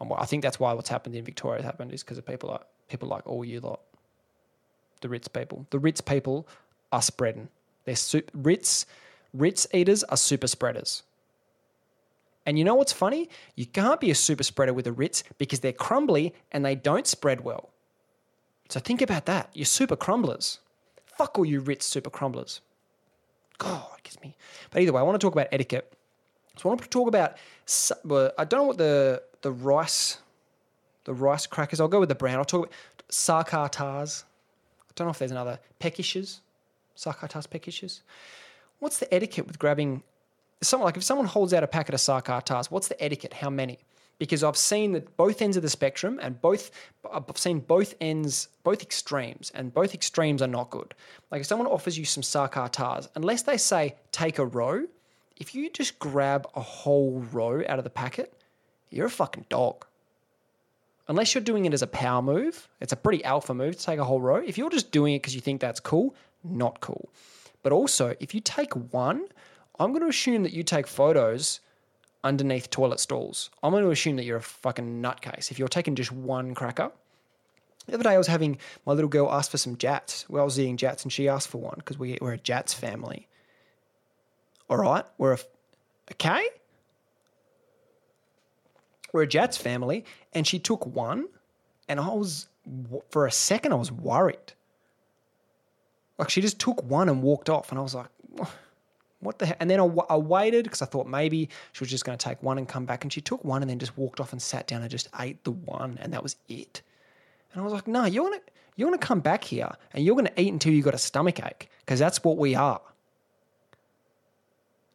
I'm, 0.00 0.12
I 0.12 0.24
think 0.24 0.42
that's 0.42 0.58
why 0.58 0.72
what's 0.72 0.88
happened 0.88 1.14
in 1.16 1.24
Victoria 1.24 1.62
has 1.62 1.64
happened 1.64 1.92
is 1.92 2.02
because 2.02 2.18
of 2.18 2.26
people 2.26 2.50
like 2.50 2.62
people 2.88 3.08
like 3.08 3.26
all 3.26 3.44
you 3.44 3.60
lot, 3.60 3.80
the 5.02 5.08
Ritz 5.08 5.28
people. 5.28 5.66
The 5.70 5.78
Ritz 5.78 6.00
people 6.00 6.48
are 6.90 7.02
spreading. 7.02 7.48
They're 7.84 7.96
super, 7.96 8.30
Ritz, 8.36 8.86
Ritz 9.34 9.66
eaters 9.74 10.02
are 10.04 10.16
super 10.16 10.46
spreaders. 10.46 11.02
And 12.44 12.58
you 12.58 12.64
know 12.64 12.74
what's 12.74 12.92
funny? 12.92 13.28
You 13.54 13.66
can't 13.66 14.00
be 14.00 14.10
a 14.10 14.14
super 14.14 14.42
spreader 14.42 14.72
with 14.72 14.86
a 14.86 14.92
Ritz 14.92 15.22
because 15.38 15.60
they're 15.60 15.72
crumbly 15.72 16.34
and 16.50 16.64
they 16.64 16.74
don't 16.74 17.06
spread 17.06 17.42
well. 17.44 17.70
So 18.68 18.80
think 18.80 19.02
about 19.02 19.26
that. 19.26 19.50
You're 19.52 19.66
super 19.66 19.96
crumblers. 19.96 20.58
Fuck 21.04 21.38
all 21.38 21.44
you 21.44 21.60
Ritz 21.60 21.86
super 21.86 22.10
crumblers. 22.10 22.60
God, 23.58 23.86
it 23.98 24.04
gets 24.04 24.20
me. 24.22 24.34
But 24.70 24.82
either 24.82 24.92
way, 24.92 25.00
I 25.00 25.04
want 25.04 25.20
to 25.20 25.24
talk 25.24 25.34
about 25.34 25.48
etiquette. 25.52 25.92
So 26.56 26.68
I 26.68 26.70
want 26.70 26.82
to 26.82 26.88
talk 26.88 27.06
about. 27.06 27.36
I 28.38 28.44
don't 28.44 28.60
know 28.60 28.64
what 28.64 28.78
the 28.78 29.22
the 29.42 29.52
rice, 29.52 30.18
the 31.04 31.14
rice 31.14 31.46
crackers. 31.46 31.80
I'll 31.80 31.88
go 31.88 32.00
with 32.00 32.08
the 32.08 32.14
brown. 32.14 32.38
I'll 32.38 32.44
talk 32.44 32.66
about 32.66 32.72
Sakatas. 33.10 34.24
I 34.92 34.94
don't 34.96 35.06
know 35.06 35.12
if 35.12 35.18
there's 35.18 35.30
another 35.30 35.58
pekishes. 35.80 36.40
Sarkar 36.94 37.50
packages. 37.50 38.02
What's 38.78 38.98
the 38.98 39.12
etiquette 39.12 39.46
with 39.46 39.58
grabbing 39.58 40.02
someone 40.60 40.84
like 40.84 40.98
if 40.98 41.02
someone 41.02 41.26
holds 41.26 41.54
out 41.54 41.62
a 41.62 41.66
packet 41.66 41.94
of 41.94 42.00
Sakatas, 42.00 42.70
what's 42.70 42.88
the 42.88 43.02
etiquette? 43.02 43.32
How 43.32 43.48
many? 43.48 43.78
Because 44.18 44.44
I've 44.44 44.56
seen 44.56 44.92
that 44.92 45.16
both 45.16 45.40
ends 45.40 45.56
of 45.56 45.62
the 45.62 45.70
spectrum 45.70 46.20
and 46.22 46.40
both 46.40 46.70
I've 47.10 47.24
seen 47.38 47.60
both 47.60 47.94
ends, 48.00 48.48
both 48.62 48.82
extremes, 48.82 49.50
and 49.54 49.72
both 49.72 49.94
extremes 49.94 50.42
are 50.42 50.48
not 50.48 50.68
good. 50.68 50.94
Like 51.30 51.40
if 51.40 51.46
someone 51.46 51.66
offers 51.66 51.98
you 51.98 52.04
some 52.04 52.22
Sakatas, 52.22 53.08
unless 53.14 53.42
they 53.42 53.56
say 53.56 53.96
take 54.12 54.38
a 54.38 54.44
row, 54.44 54.84
if 55.38 55.54
you 55.54 55.70
just 55.70 55.98
grab 55.98 56.46
a 56.54 56.60
whole 56.60 57.24
row 57.32 57.62
out 57.66 57.78
of 57.78 57.84
the 57.84 57.90
packet, 57.90 58.34
you're 58.90 59.06
a 59.06 59.10
fucking 59.10 59.46
dog. 59.48 59.86
Unless 61.08 61.34
you're 61.34 61.42
doing 61.42 61.64
it 61.64 61.74
as 61.74 61.82
a 61.82 61.86
power 61.86 62.22
move, 62.22 62.68
it's 62.80 62.92
a 62.92 62.96
pretty 62.96 63.24
alpha 63.24 63.54
move 63.54 63.76
to 63.76 63.84
take 63.84 63.98
a 63.98 64.04
whole 64.04 64.20
row. 64.20 64.36
If 64.36 64.56
you're 64.56 64.70
just 64.70 64.92
doing 64.92 65.14
it 65.14 65.18
because 65.22 65.34
you 65.34 65.40
think 65.40 65.60
that's 65.60 65.80
cool, 65.80 66.14
not 66.44 66.80
cool. 66.80 67.10
But 67.62 67.72
also, 67.72 68.14
if 68.20 68.34
you 68.34 68.40
take 68.40 68.72
one, 68.92 69.26
I'm 69.78 69.90
going 69.90 70.02
to 70.02 70.08
assume 70.08 70.42
that 70.44 70.52
you 70.52 70.62
take 70.62 70.86
photos 70.86 71.60
underneath 72.24 72.70
toilet 72.70 73.00
stalls. 73.00 73.50
I'm 73.62 73.72
going 73.72 73.84
to 73.84 73.90
assume 73.90 74.16
that 74.16 74.24
you're 74.24 74.36
a 74.36 74.42
fucking 74.42 75.02
nutcase 75.02 75.50
if 75.50 75.58
you're 75.58 75.68
taking 75.68 75.94
just 75.94 76.12
one 76.12 76.54
cracker. 76.54 76.92
The 77.86 77.94
other 77.94 78.04
day, 78.04 78.10
I 78.10 78.18
was 78.18 78.28
having 78.28 78.58
my 78.86 78.92
little 78.92 79.08
girl 79.08 79.32
ask 79.32 79.50
for 79.50 79.58
some 79.58 79.76
Jatz. 79.76 80.28
Well, 80.28 80.42
I 80.42 80.44
was 80.44 80.58
eating 80.58 80.76
Jatz, 80.76 81.02
and 81.02 81.12
she 81.12 81.28
asked 81.28 81.48
for 81.48 81.58
one 81.58 81.74
because 81.78 81.98
we, 81.98 82.16
we're 82.20 82.34
a 82.34 82.38
Jatz 82.38 82.72
family. 82.72 83.26
All 84.70 84.76
right, 84.76 85.04
we're 85.18 85.34
a 85.34 85.38
okay. 86.12 86.46
We're 89.12 89.22
a 89.22 89.26
Jatz 89.26 89.58
family, 89.58 90.04
and 90.32 90.46
she 90.46 90.58
took 90.58 90.86
one, 90.86 91.28
and 91.88 92.00
I 92.00 92.08
was 92.08 92.48
for 93.10 93.26
a 93.26 93.32
second 93.32 93.72
I 93.72 93.76
was 93.76 93.90
worried 93.92 94.54
like 96.22 96.30
she 96.30 96.40
just 96.40 96.60
took 96.60 96.82
one 96.84 97.08
and 97.08 97.20
walked 97.20 97.50
off, 97.50 97.70
and 97.70 97.78
I 97.78 97.82
was 97.82 97.96
like, 97.96 98.06
what 99.20 99.40
the 99.40 99.46
heck? 99.46 99.56
And 99.58 99.68
then 99.68 99.80
I, 99.80 99.84
I 100.08 100.16
waited 100.16 100.64
because 100.64 100.80
I 100.82 100.86
thought 100.86 101.08
maybe 101.08 101.48
she 101.72 101.80
was 101.80 101.90
just 101.90 102.04
going 102.04 102.16
to 102.16 102.24
take 102.24 102.40
one 102.44 102.58
and 102.58 102.68
come 102.68 102.84
back, 102.84 103.04
and 103.04 103.12
she 103.12 103.20
took 103.20 103.44
one 103.44 103.60
and 103.62 103.68
then 103.68 103.80
just 103.80 103.96
walked 103.98 104.20
off 104.20 104.32
and 104.32 104.40
sat 104.40 104.68
down 104.68 104.82
and 104.82 104.90
just 104.90 105.08
ate 105.18 105.42
the 105.42 105.50
one, 105.50 105.98
and 106.00 106.12
that 106.12 106.22
was 106.22 106.36
it. 106.48 106.82
And 107.52 107.60
I 107.60 107.64
was 107.64 107.72
like, 107.72 107.88
no, 107.88 108.04
you're 108.04 108.24
gonna 108.24 108.40
you're 108.76 108.86
gonna 108.86 108.98
come 108.98 109.20
back 109.20 109.44
here 109.44 109.70
and 109.92 110.04
you're 110.04 110.14
gonna 110.14 110.30
eat 110.36 110.52
until 110.52 110.72
you 110.72 110.80
got 110.80 110.94
a 110.94 110.98
stomach 110.98 111.44
ache 111.44 111.68
because 111.80 111.98
that's 111.98 112.24
what 112.24 112.38
we 112.38 112.54
are. 112.54 112.80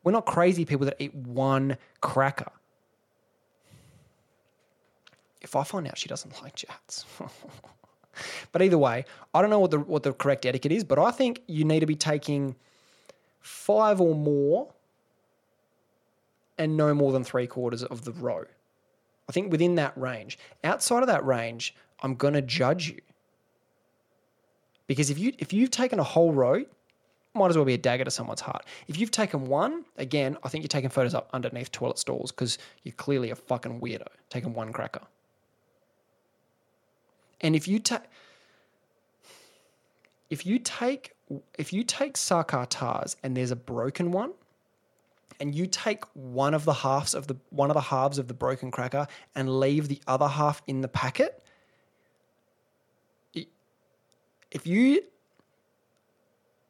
We're 0.04 0.14
not 0.14 0.26
crazy 0.26 0.66
people 0.66 0.86
that 0.86 0.96
eat 0.98 1.14
one 1.14 1.78
cracker. 2.02 2.52
If 5.48 5.56
I 5.56 5.64
find 5.64 5.88
out 5.88 5.98
she 5.98 6.10
doesn't 6.10 6.42
like 6.44 6.58
Jatz. 6.58 7.06
But 8.52 8.62
either 8.64 8.78
way, 8.78 9.06
I 9.34 9.42
don't 9.42 9.52
know 9.52 9.60
what 9.60 9.72
the 9.72 9.80
what 9.80 10.04
the 10.04 10.14
correct 10.14 10.46
etiquette 10.46 10.72
is, 10.72 10.84
but 10.84 11.00
I 11.00 11.12
think 11.12 11.42
you 11.48 11.64
need 11.64 11.82
to 11.82 11.86
be 11.86 11.96
taking 11.96 12.56
five 13.40 14.02
or 14.02 14.16
more 14.16 14.74
and 16.58 16.76
no 16.76 16.94
more 16.96 17.12
than 17.12 17.24
three 17.24 17.46
quarters 17.46 17.84
of 17.84 18.06
the 18.06 18.12
row. 18.12 18.46
I 19.30 19.32
think 19.32 19.52
within 19.52 19.76
that 19.76 19.96
range. 19.96 20.40
Outside 20.64 21.04
of 21.04 21.08
that 21.08 21.24
range, 21.26 21.76
I'm 22.02 22.16
gonna 22.16 22.42
judge 22.42 22.90
you. 22.90 23.00
Because 24.88 25.10
if 25.10 25.20
you 25.20 25.34
if 25.38 25.54
you've 25.54 25.72
taken 25.72 26.00
a 26.00 26.04
whole 26.04 26.34
row, 26.34 26.66
might 27.36 27.50
as 27.50 27.56
well 27.56 27.66
be 27.66 27.76
a 27.76 27.78
dagger 27.78 28.06
to 28.06 28.12
someone's 28.12 28.42
heart. 28.42 28.66
If 28.88 28.98
you've 29.00 29.12
taken 29.12 29.46
one, 29.46 29.86
again, 29.98 30.38
I 30.44 30.50
think 30.50 30.64
you're 30.64 30.70
taking 30.70 30.90
photos 30.90 31.14
up 31.14 31.30
underneath 31.34 31.72
toilet 31.72 32.00
stalls 32.00 32.32
because 32.32 32.58
you're 32.84 32.96
clearly 32.96 33.30
a 33.30 33.36
fucking 33.36 33.80
weirdo 33.80 34.08
taking 34.30 34.54
one 34.54 34.74
cracker. 34.74 35.02
And 37.42 37.56
if 37.56 37.68
you 37.68 37.80
take 37.80 38.02
if 40.30 40.46
you 40.46 40.60
take 40.60 41.14
if 41.58 41.74
you 41.74 41.84
take 41.84 42.16
Sakatas 42.16 43.16
and 43.24 43.36
there's 43.36 43.52
a 43.52 43.56
broken 43.56 44.12
one, 44.12 44.32
and 45.40 45.54
you 45.54 45.68
take 45.68 46.04
one 46.14 46.54
of 46.54 46.66
the 46.66 46.74
halves 46.74 47.14
of 47.14 47.28
the 47.28 47.36
one 47.50 47.70
of 47.70 47.76
the 47.76 47.82
halves 47.82 48.18
of 48.18 48.28
the 48.28 48.34
broken 48.34 48.72
cracker 48.72 49.08
and 49.36 49.60
leave 49.60 49.88
the 49.88 50.02
other 50.08 50.28
half 50.28 50.62
in 50.68 50.82
the 50.82 50.88
packet, 50.88 51.44
if 54.52 54.66
you 54.66 55.02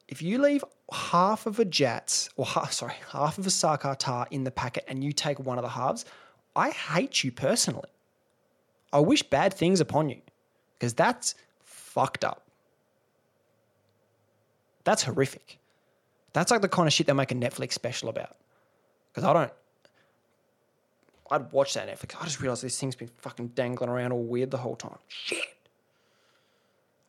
if 0.08 0.22
you 0.22 0.38
leave 0.38 0.64
half 0.90 1.46
of 1.46 1.58
a 1.58 1.64
Jatz 1.64 2.30
or 2.36 2.46
half, 2.46 2.72
sorry 2.80 2.94
half 3.10 3.38
of 3.38 3.46
a 3.46 3.50
Sakata 3.50 4.26
in 4.30 4.44
the 4.44 4.50
packet 4.50 4.84
and 4.88 5.02
you 5.02 5.12
take 5.12 5.38
one 5.38 5.58
of 5.58 5.62
the 5.62 5.70
halves, 5.70 6.04
I 6.56 6.70
hate 6.70 7.22
you 7.24 7.32
personally. 7.32 7.90
I 8.92 9.00
wish 9.00 9.22
bad 9.22 9.52
things 9.52 9.80
upon 9.80 10.08
you 10.08 10.20
because 10.78 10.94
that's 10.94 11.34
fucked 11.60 12.24
up. 12.24 12.42
That's 14.84 15.02
horrific. 15.02 15.58
That's 16.32 16.50
like 16.50 16.62
the 16.62 16.68
kind 16.68 16.86
of 16.86 16.92
shit 16.92 17.06
they 17.06 17.12
make 17.12 17.32
a 17.32 17.34
Netflix 17.34 17.72
special 17.72 18.08
about. 18.08 18.36
Because 19.12 19.24
I 19.24 19.32
don't. 19.32 19.52
I'd 21.30 21.52
watch 21.52 21.74
that 21.74 21.88
Netflix. 21.88 22.20
I 22.20 22.24
just 22.24 22.40
realized 22.40 22.62
this 22.62 22.78
thing's 22.78 22.94
been 22.94 23.10
fucking 23.18 23.48
dangling 23.48 23.90
around 23.90 24.12
all 24.12 24.22
weird 24.22 24.50
the 24.50 24.58
whole 24.58 24.76
time. 24.76 24.98
Shit. 25.08 25.40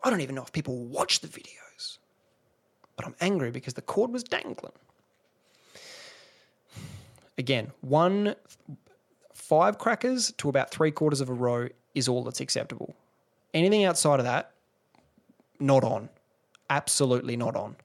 I 0.03 0.09
don't 0.09 0.21
even 0.21 0.35
know 0.35 0.43
if 0.43 0.51
people 0.51 0.75
watch 0.77 1.19
the 1.19 1.27
videos. 1.27 1.99
But 2.95 3.05
I'm 3.05 3.15
angry 3.21 3.51
because 3.51 3.75
the 3.75 3.81
cord 3.81 4.11
was 4.11 4.23
dangling. 4.23 4.73
Again, 7.37 7.71
one 7.81 8.35
five 9.33 9.77
crackers 9.77 10.33
to 10.33 10.49
about 10.49 10.69
three 10.69 10.91
quarters 10.91 11.21
of 11.21 11.29
a 11.29 11.33
row 11.33 11.69
is 11.95 12.09
all 12.09 12.23
that's 12.23 12.41
acceptable. 12.41 12.95
Anything 13.53 13.83
outside 13.85 14.19
of 14.19 14.25
that, 14.25 14.51
not 15.59 15.83
on. 15.83 16.09
Absolutely 16.69 17.35
not 17.35 17.55
on. 17.55 17.75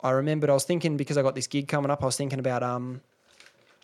I 0.00 0.10
remembered 0.10 0.48
I 0.48 0.54
was 0.54 0.64
thinking 0.64 0.96
because 0.96 1.16
I 1.16 1.22
got 1.22 1.34
this 1.34 1.48
gig 1.48 1.66
coming 1.66 1.90
up, 1.90 2.02
I 2.02 2.06
was 2.06 2.16
thinking 2.16 2.38
about 2.38 2.62
um 2.62 3.00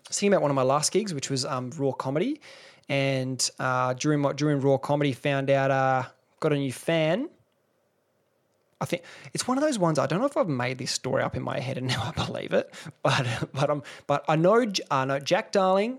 thinking 0.08 0.32
about 0.32 0.42
one 0.42 0.50
of 0.50 0.54
my 0.54 0.62
last 0.62 0.92
gigs, 0.92 1.12
which 1.12 1.28
was 1.30 1.44
um 1.44 1.70
raw 1.76 1.92
comedy. 1.92 2.40
And 2.88 3.50
uh, 3.58 3.94
during 3.94 4.20
my 4.20 4.32
during 4.32 4.60
raw 4.60 4.76
comedy 4.76 5.12
found 5.12 5.50
out 5.50 5.70
uh 5.70 6.04
got 6.40 6.52
a 6.52 6.56
new 6.56 6.72
fan. 6.72 7.28
I 8.80 8.86
think 8.86 9.02
it's 9.32 9.48
one 9.48 9.56
of 9.56 9.64
those 9.64 9.78
ones. 9.78 9.98
I 9.98 10.06
don't 10.06 10.20
know 10.20 10.26
if 10.26 10.36
I've 10.36 10.48
made 10.48 10.78
this 10.78 10.90
story 10.90 11.22
up 11.22 11.36
in 11.36 11.42
my 11.42 11.58
head 11.58 11.78
and 11.78 11.86
now 11.88 12.12
I 12.14 12.26
believe 12.26 12.52
it, 12.52 12.72
but 13.02 13.26
but 13.52 13.70
um 13.70 13.82
but 14.06 14.24
I 14.28 14.36
know 14.36 14.64
I 14.90 15.04
know 15.04 15.18
Jack 15.18 15.50
Darling, 15.50 15.98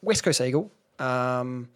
West 0.00 0.22
Coast 0.22 0.40
Eagle, 0.40 0.70
um, 1.00 1.68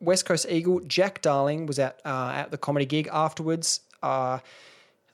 West 0.00 0.26
Coast 0.26 0.46
Eagle. 0.48 0.80
Jack 0.80 1.22
Darling 1.22 1.66
was 1.66 1.78
at 1.78 2.00
uh, 2.04 2.32
at 2.34 2.50
the 2.50 2.58
comedy 2.58 2.86
gig 2.86 3.08
afterwards. 3.12 3.80
Uh, 4.02 4.38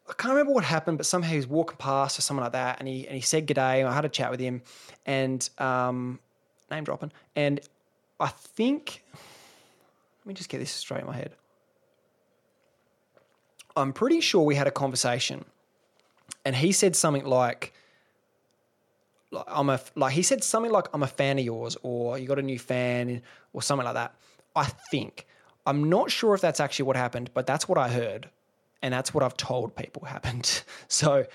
I 0.08 0.14
can't 0.18 0.32
remember 0.32 0.52
what 0.52 0.64
happened, 0.64 0.98
but 0.98 1.06
somehow 1.06 1.30
he 1.30 1.36
was 1.36 1.46
walking 1.46 1.76
past 1.76 2.18
or 2.18 2.22
something 2.22 2.42
like 2.42 2.52
that, 2.52 2.78
and 2.80 2.88
he 2.88 3.06
and 3.06 3.14
he 3.14 3.22
said 3.22 3.46
good 3.46 3.54
day. 3.54 3.80
And 3.80 3.88
I 3.88 3.94
had 3.94 4.04
a 4.04 4.08
chat 4.08 4.30
with 4.30 4.40
him, 4.40 4.62
and 5.06 5.48
um, 5.58 6.18
name 6.70 6.84
dropping, 6.84 7.12
and 7.36 7.60
I 8.18 8.28
think 8.28 9.02
let 9.12 10.28
me 10.28 10.34
just 10.34 10.48
get 10.48 10.58
this 10.58 10.70
straight 10.70 11.00
in 11.00 11.06
my 11.06 11.16
head. 11.16 11.32
I'm 13.74 13.92
pretty 13.92 14.20
sure 14.20 14.42
we 14.42 14.54
had 14.54 14.66
a 14.66 14.70
conversation, 14.70 15.44
and 16.44 16.54
he 16.54 16.72
said 16.72 16.94
something 16.94 17.24
like, 17.24 17.72
like 19.30 19.44
I'm 19.48 19.70
a 19.70 19.80
like 19.94 20.12
he 20.12 20.22
said 20.22 20.44
something 20.44 20.70
like 20.70 20.88
I'm 20.92 21.02
a 21.02 21.08
fan 21.08 21.38
of 21.38 21.44
yours, 21.44 21.76
or 21.82 22.18
you 22.18 22.26
got 22.26 22.38
a 22.38 22.42
new 22.42 22.58
fan, 22.58 23.22
or 23.52 23.62
something 23.62 23.84
like 23.84 23.94
that. 23.94 24.14
I 24.54 24.64
think 24.64 25.26
I'm 25.66 25.88
not 25.88 26.10
sure 26.10 26.34
if 26.34 26.40
that's 26.40 26.60
actually 26.60 26.86
what 26.86 26.96
happened, 26.96 27.30
but 27.34 27.46
that's 27.46 27.68
what 27.68 27.78
I 27.78 27.88
heard, 27.88 28.28
and 28.82 28.92
that's 28.92 29.14
what 29.14 29.22
I've 29.22 29.36
told 29.36 29.76
people 29.76 30.04
happened. 30.06 30.62
So 30.88 31.26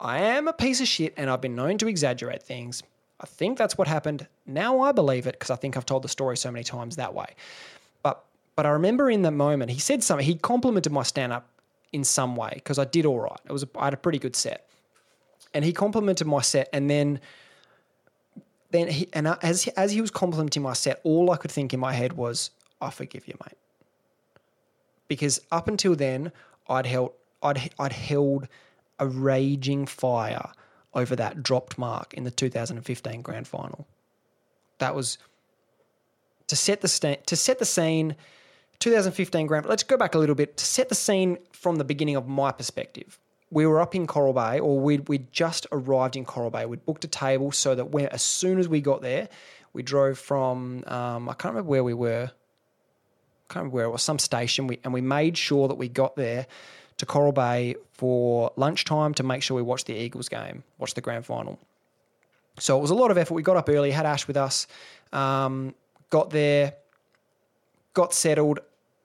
I 0.00 0.18
am 0.18 0.48
a 0.48 0.52
piece 0.52 0.80
of 0.80 0.88
shit, 0.88 1.14
and 1.16 1.30
I've 1.30 1.40
been 1.40 1.54
known 1.54 1.78
to 1.78 1.88
exaggerate 1.88 2.42
things. 2.42 2.82
I 3.20 3.26
think 3.26 3.56
that's 3.56 3.78
what 3.78 3.86
happened. 3.86 4.26
Now 4.46 4.80
I 4.80 4.92
believe 4.92 5.26
it 5.26 5.32
because 5.34 5.50
I 5.50 5.56
think 5.56 5.76
I've 5.76 5.86
told 5.86 6.02
the 6.02 6.08
story 6.08 6.36
so 6.36 6.50
many 6.50 6.64
times 6.64 6.96
that 6.96 7.14
way. 7.14 7.26
But 8.02 8.24
but 8.56 8.66
I 8.66 8.70
remember 8.70 9.10
in 9.10 9.22
that 9.22 9.32
moment 9.32 9.70
he 9.70 9.78
said 9.78 10.02
something. 10.02 10.26
He 10.26 10.34
complimented 10.34 10.92
my 10.92 11.04
stand 11.04 11.32
up 11.32 11.48
in 11.92 12.02
some 12.02 12.34
way 12.34 12.52
because 12.54 12.78
I 12.78 12.84
did 12.84 13.06
all 13.06 13.20
right. 13.20 13.38
It 13.44 13.52
was 13.52 13.62
a, 13.62 13.68
I 13.76 13.84
had 13.84 13.94
a 13.94 13.98
pretty 13.98 14.18
good 14.18 14.34
set, 14.34 14.68
and 15.54 15.64
he 15.64 15.72
complimented 15.72 16.26
my 16.26 16.40
set, 16.40 16.68
and 16.72 16.90
then 16.90 17.20
then 18.72 18.88
he 18.88 19.08
and 19.12 19.28
as 19.42 19.68
as 19.68 19.92
he 19.92 20.00
was 20.00 20.10
complimenting 20.10 20.62
my 20.62 20.72
set, 20.72 21.00
all 21.04 21.30
I 21.30 21.36
could 21.36 21.52
think 21.52 21.72
in 21.72 21.78
my 21.78 21.92
head 21.92 22.14
was, 22.14 22.50
"I 22.82 22.90
forgive 22.90 23.26
you, 23.28 23.34
mate," 23.44 23.58
because 25.08 25.40
up 25.50 25.68
until 25.68 25.94
then 25.96 26.32
I'd 26.68 26.86
held 26.86 27.12
I'd 27.42 27.70
I'd 27.78 27.92
held 27.92 28.48
a 28.98 29.06
raging 29.06 29.86
fire 29.86 30.52
over 30.94 31.16
that 31.16 31.42
dropped 31.42 31.78
mark 31.78 32.12
in 32.14 32.24
the 32.24 32.30
2015 32.30 33.22
grand 33.22 33.48
final. 33.48 33.86
That 34.78 34.94
was 34.94 35.18
to 36.48 36.56
set 36.56 36.82
the 36.82 37.18
to 37.26 37.36
set 37.36 37.58
the 37.58 37.64
scene 37.64 38.16
2015 38.80 39.46
grand 39.46 39.64
let's 39.64 39.84
go 39.84 39.96
back 39.96 40.14
a 40.14 40.18
little 40.18 40.34
bit 40.34 40.56
to 40.56 40.64
set 40.66 40.88
the 40.88 40.94
scene 40.94 41.38
from 41.52 41.76
the 41.76 41.84
beginning 41.84 42.16
of 42.16 42.28
my 42.28 42.50
perspective 42.50 43.18
we 43.52 43.66
were 43.66 43.80
up 43.80 43.94
in 43.94 44.06
Coral 44.06 44.32
Bay, 44.32 44.58
or 44.58 44.80
we'd, 44.80 45.08
we'd 45.08 45.30
just 45.30 45.66
arrived 45.70 46.16
in 46.16 46.24
Coral 46.24 46.50
Bay. 46.50 46.64
We'd 46.64 46.86
booked 46.86 47.04
a 47.04 47.08
table 47.08 47.52
so 47.52 47.74
that 47.74 47.90
when, 47.90 48.06
as 48.06 48.22
soon 48.22 48.58
as 48.58 48.66
we 48.66 48.80
got 48.80 49.02
there, 49.02 49.28
we 49.74 49.82
drove 49.82 50.18
from, 50.18 50.82
um, 50.86 51.28
I 51.28 51.34
can't 51.34 51.54
remember 51.54 51.68
where 51.68 51.84
we 51.84 51.92
were, 51.92 52.30
can't 53.52 53.64
remember 53.64 53.76
where 53.76 53.84
it 53.84 53.90
was, 53.90 54.02
some 54.02 54.18
station, 54.18 54.66
we, 54.66 54.78
and 54.84 54.92
we 54.92 55.00
made 55.00 55.36
sure 55.36 55.68
that 55.68 55.74
we 55.74 55.88
got 55.88 56.16
there 56.16 56.46
to 56.98 57.06
Coral 57.06 57.32
Bay 57.32 57.74
for 57.92 58.52
lunchtime 58.56 59.14
to 59.14 59.22
make 59.22 59.42
sure 59.42 59.56
we 59.56 59.62
watched 59.62 59.86
the 59.86 59.94
Eagles 59.94 60.28
game, 60.28 60.64
watched 60.78 60.94
the 60.94 61.00
grand 61.00 61.26
final. 61.26 61.58
So 62.58 62.78
it 62.78 62.80
was 62.80 62.90
a 62.90 62.94
lot 62.94 63.10
of 63.10 63.18
effort. 63.18 63.34
We 63.34 63.42
got 63.42 63.56
up 63.56 63.68
early, 63.68 63.90
had 63.90 64.06
Ash 64.06 64.26
with 64.26 64.36
us, 64.36 64.66
um, 65.12 65.74
got 66.10 66.30
there, 66.30 66.74
got 67.94 68.14
settled, 68.14 68.60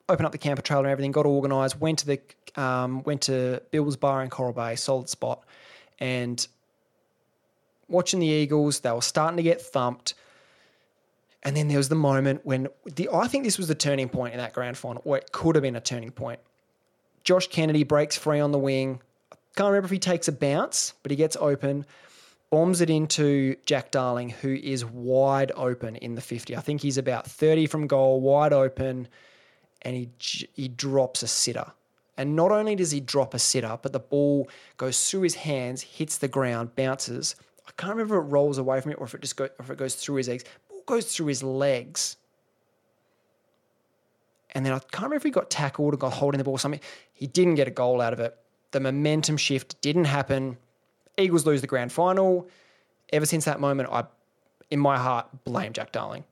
opened 0.08 0.26
up 0.26 0.32
the 0.32 0.38
camper 0.38 0.62
trailer 0.62 0.84
and 0.84 0.90
everything, 0.90 1.12
got 1.12 1.26
organised, 1.26 1.78
went 1.80 1.98
to 2.00 2.06
the 2.06 2.20
um, 2.56 3.02
went 3.04 3.22
to 3.22 3.62
Bill's 3.70 3.96
Bar 3.96 4.22
in 4.22 4.30
Coral 4.30 4.52
Bay, 4.52 4.74
solid 4.76 5.08
spot, 5.08 5.44
and 5.98 6.46
watching 7.88 8.20
the 8.20 8.26
Eagles, 8.26 8.80
they 8.80 8.90
were 8.90 9.02
starting 9.02 9.36
to 9.36 9.42
get 9.42 9.60
thumped. 9.60 10.14
And 11.42 11.56
then 11.56 11.68
there 11.68 11.78
was 11.78 11.88
the 11.88 11.94
moment 11.94 12.44
when 12.44 12.68
the 12.84 13.08
I 13.12 13.28
think 13.28 13.44
this 13.44 13.58
was 13.58 13.68
the 13.68 13.74
turning 13.74 14.08
point 14.08 14.34
in 14.34 14.38
that 14.38 14.52
grand 14.52 14.76
final, 14.76 15.02
or 15.04 15.18
it 15.18 15.32
could 15.32 15.54
have 15.54 15.62
been 15.62 15.76
a 15.76 15.80
turning 15.80 16.10
point. 16.10 16.40
Josh 17.24 17.46
Kennedy 17.48 17.84
breaks 17.84 18.16
free 18.16 18.40
on 18.40 18.52
the 18.52 18.58
wing. 18.58 19.00
Can't 19.54 19.68
remember 19.68 19.86
if 19.86 19.90
he 19.90 19.98
takes 19.98 20.28
a 20.28 20.32
bounce, 20.32 20.94
but 21.02 21.10
he 21.10 21.16
gets 21.16 21.36
open, 21.40 21.84
bombs 22.50 22.80
it 22.80 22.90
into 22.90 23.56
Jack 23.66 23.90
Darling, 23.90 24.30
who 24.30 24.54
is 24.54 24.84
wide 24.84 25.52
open 25.54 25.96
in 25.96 26.14
the 26.14 26.20
50. 26.20 26.56
I 26.56 26.60
think 26.60 26.80
he's 26.80 26.98
about 26.98 27.26
30 27.26 27.66
from 27.66 27.86
goal, 27.86 28.20
wide 28.20 28.52
open, 28.52 29.08
and 29.82 29.96
he 29.96 30.08
he 30.54 30.68
drops 30.68 31.22
a 31.22 31.28
sitter. 31.28 31.72
And 32.16 32.34
not 32.34 32.50
only 32.50 32.74
does 32.74 32.90
he 32.90 32.98
drop 32.98 33.32
a 33.32 33.38
sitter, 33.38 33.78
but 33.80 33.92
the 33.92 34.00
ball 34.00 34.48
goes 34.76 35.08
through 35.08 35.22
his 35.22 35.36
hands, 35.36 35.82
hits 35.82 36.18
the 36.18 36.26
ground, 36.26 36.74
bounces. 36.74 37.36
I 37.66 37.70
can't 37.76 37.92
remember 37.92 38.18
if 38.18 38.24
it 38.24 38.32
rolls 38.32 38.58
away 38.58 38.80
from 38.80 38.90
it 38.90 38.98
or 38.98 39.04
if 39.04 39.14
it 39.14 39.20
just 39.20 39.40
or 39.40 39.50
if 39.60 39.70
it 39.70 39.78
goes 39.78 39.94
through 39.94 40.16
his 40.16 40.28
legs. 40.28 40.44
Goes 40.88 41.14
through 41.14 41.26
his 41.26 41.42
legs. 41.42 42.16
And 44.52 44.64
then 44.64 44.72
I 44.72 44.78
can't 44.78 44.94
remember 45.02 45.16
if 45.16 45.22
he 45.22 45.30
got 45.30 45.50
tackled 45.50 45.92
or 45.92 45.96
got 45.98 46.14
holding 46.14 46.38
the 46.38 46.44
ball 46.44 46.54
or 46.54 46.58
something. 46.58 46.80
He 47.12 47.26
didn't 47.26 47.56
get 47.56 47.68
a 47.68 47.70
goal 47.70 48.00
out 48.00 48.14
of 48.14 48.20
it. 48.20 48.34
The 48.70 48.80
momentum 48.80 49.36
shift 49.36 49.78
didn't 49.82 50.06
happen. 50.06 50.56
Eagles 51.18 51.44
lose 51.44 51.60
the 51.60 51.66
grand 51.66 51.92
final. 51.92 52.48
Ever 53.12 53.26
since 53.26 53.44
that 53.44 53.60
moment, 53.60 53.90
I, 53.92 54.04
in 54.70 54.80
my 54.80 54.96
heart, 54.96 55.26
blame 55.44 55.74
Jack 55.74 55.92
Darling. 55.92 56.24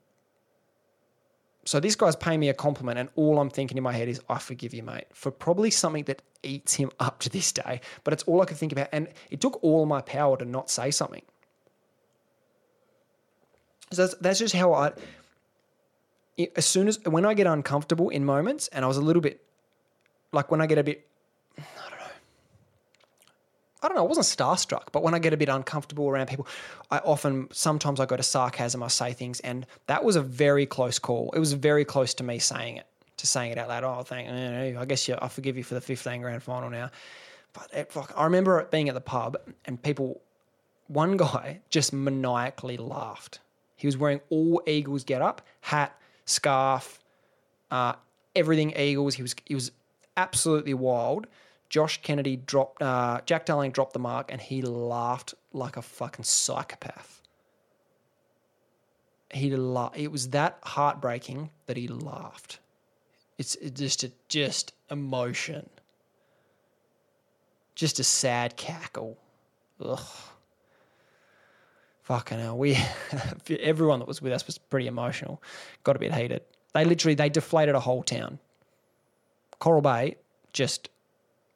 So 1.66 1.78
this 1.78 1.94
guy's 1.94 2.16
paying 2.16 2.40
me 2.40 2.48
a 2.48 2.54
compliment, 2.54 2.98
and 2.98 3.10
all 3.14 3.38
I'm 3.38 3.50
thinking 3.50 3.76
in 3.76 3.82
my 3.82 3.92
head 3.92 4.08
is, 4.08 4.22
I 4.28 4.38
forgive 4.38 4.72
you, 4.72 4.82
mate, 4.82 5.06
for 5.12 5.30
probably 5.30 5.70
something 5.70 6.04
that 6.04 6.22
eats 6.42 6.72
him 6.72 6.90
up 6.98 7.18
to 7.20 7.28
this 7.28 7.52
day. 7.52 7.82
But 8.04 8.14
it's 8.14 8.22
all 8.22 8.40
I 8.40 8.46
could 8.46 8.56
think 8.56 8.72
about. 8.72 8.88
And 8.92 9.08
it 9.30 9.42
took 9.42 9.62
all 9.62 9.84
my 9.84 10.00
power 10.00 10.38
to 10.38 10.46
not 10.46 10.70
say 10.70 10.90
something. 10.90 11.22
So 13.92 14.02
that's, 14.02 14.14
that's 14.20 14.38
just 14.38 14.54
how 14.54 14.72
I, 14.72 14.92
as 16.56 16.66
soon 16.66 16.88
as, 16.88 17.02
when 17.04 17.24
I 17.24 17.34
get 17.34 17.46
uncomfortable 17.46 18.08
in 18.08 18.24
moments, 18.24 18.68
and 18.68 18.84
I 18.84 18.88
was 18.88 18.96
a 18.96 19.02
little 19.02 19.22
bit, 19.22 19.42
like 20.32 20.50
when 20.50 20.60
I 20.60 20.66
get 20.66 20.78
a 20.78 20.82
bit, 20.82 21.06
I 21.56 21.62
don't 21.88 21.98
know, 21.98 22.06
I 23.82 23.88
don't 23.88 23.96
know, 23.96 24.04
I 24.04 24.08
wasn't 24.08 24.26
starstruck, 24.26 24.88
but 24.92 25.02
when 25.02 25.14
I 25.14 25.18
get 25.18 25.32
a 25.32 25.36
bit 25.36 25.48
uncomfortable 25.48 26.08
around 26.08 26.26
people, 26.28 26.46
I 26.90 26.98
often, 26.98 27.48
sometimes 27.52 28.00
I 28.00 28.06
go 28.06 28.16
to 28.16 28.22
sarcasm, 28.22 28.82
I 28.82 28.88
say 28.88 29.12
things, 29.12 29.40
and 29.40 29.66
that 29.86 30.02
was 30.04 30.16
a 30.16 30.22
very 30.22 30.66
close 30.66 30.98
call. 30.98 31.30
It 31.34 31.38
was 31.38 31.52
very 31.52 31.84
close 31.84 32.12
to 32.14 32.24
me 32.24 32.38
saying 32.38 32.78
it, 32.78 32.86
to 33.18 33.26
saying 33.26 33.52
it 33.52 33.58
out 33.58 33.68
loud. 33.68 33.84
Oh, 33.84 34.02
thank. 34.02 34.28
I 34.28 34.84
guess 34.84 35.06
you, 35.06 35.16
I 35.22 35.28
forgive 35.28 35.56
you 35.56 35.64
for 35.64 35.74
the 35.74 35.80
15 35.80 36.20
grand 36.20 36.42
final 36.42 36.68
now. 36.68 36.90
But 37.52 37.70
it, 37.72 37.92
fuck, 37.92 38.12
I 38.16 38.24
remember 38.24 38.58
it 38.58 38.70
being 38.70 38.88
at 38.88 38.94
the 38.94 39.00
pub 39.00 39.36
and 39.64 39.80
people, 39.80 40.20
one 40.88 41.16
guy 41.16 41.60
just 41.70 41.92
maniacally 41.92 42.76
laughed. 42.76 43.38
He 43.76 43.86
was 43.86 43.96
wearing 43.96 44.20
all 44.30 44.62
Eagles 44.66 45.04
get 45.04 45.22
up, 45.22 45.42
hat, 45.60 45.98
scarf, 46.24 46.98
uh, 47.70 47.94
everything 48.34 48.72
Eagles. 48.76 49.14
He 49.14 49.22
was 49.22 49.34
he 49.44 49.54
was 49.54 49.70
absolutely 50.16 50.74
wild. 50.74 51.26
Josh 51.68 52.00
Kennedy 52.02 52.36
dropped, 52.36 52.80
uh, 52.80 53.20
Jack 53.26 53.44
Darling 53.44 53.72
dropped 53.72 53.92
the 53.92 53.98
mark, 53.98 54.30
and 54.32 54.40
he 54.40 54.62
laughed 54.62 55.34
like 55.52 55.76
a 55.76 55.82
fucking 55.82 56.24
psychopath. 56.24 57.22
He 59.32 59.50
la- 59.54 59.90
It 59.94 60.12
was 60.12 60.28
that 60.30 60.58
heartbreaking 60.62 61.50
that 61.66 61.76
he 61.76 61.88
laughed. 61.88 62.60
It's 63.36 63.56
just 63.56 64.04
a 64.04 64.12
just 64.28 64.72
emotion, 64.90 65.68
just 67.74 67.98
a 67.98 68.04
sad 68.04 68.56
cackle. 68.56 69.18
Ugh. 69.80 70.00
Fucking 72.06 72.38
hell, 72.38 72.56
we 72.56 72.78
everyone 73.60 73.98
that 73.98 74.06
was 74.06 74.22
with 74.22 74.32
us 74.32 74.46
was 74.46 74.58
pretty 74.58 74.86
emotional. 74.86 75.42
Got 75.82 75.96
a 75.96 75.98
bit 75.98 76.14
heated. 76.14 76.42
They 76.72 76.84
literally 76.84 77.16
they 77.16 77.28
deflated 77.28 77.74
a 77.74 77.80
whole 77.80 78.04
town. 78.04 78.38
Coral 79.58 79.82
Bay 79.82 80.14
just 80.52 80.88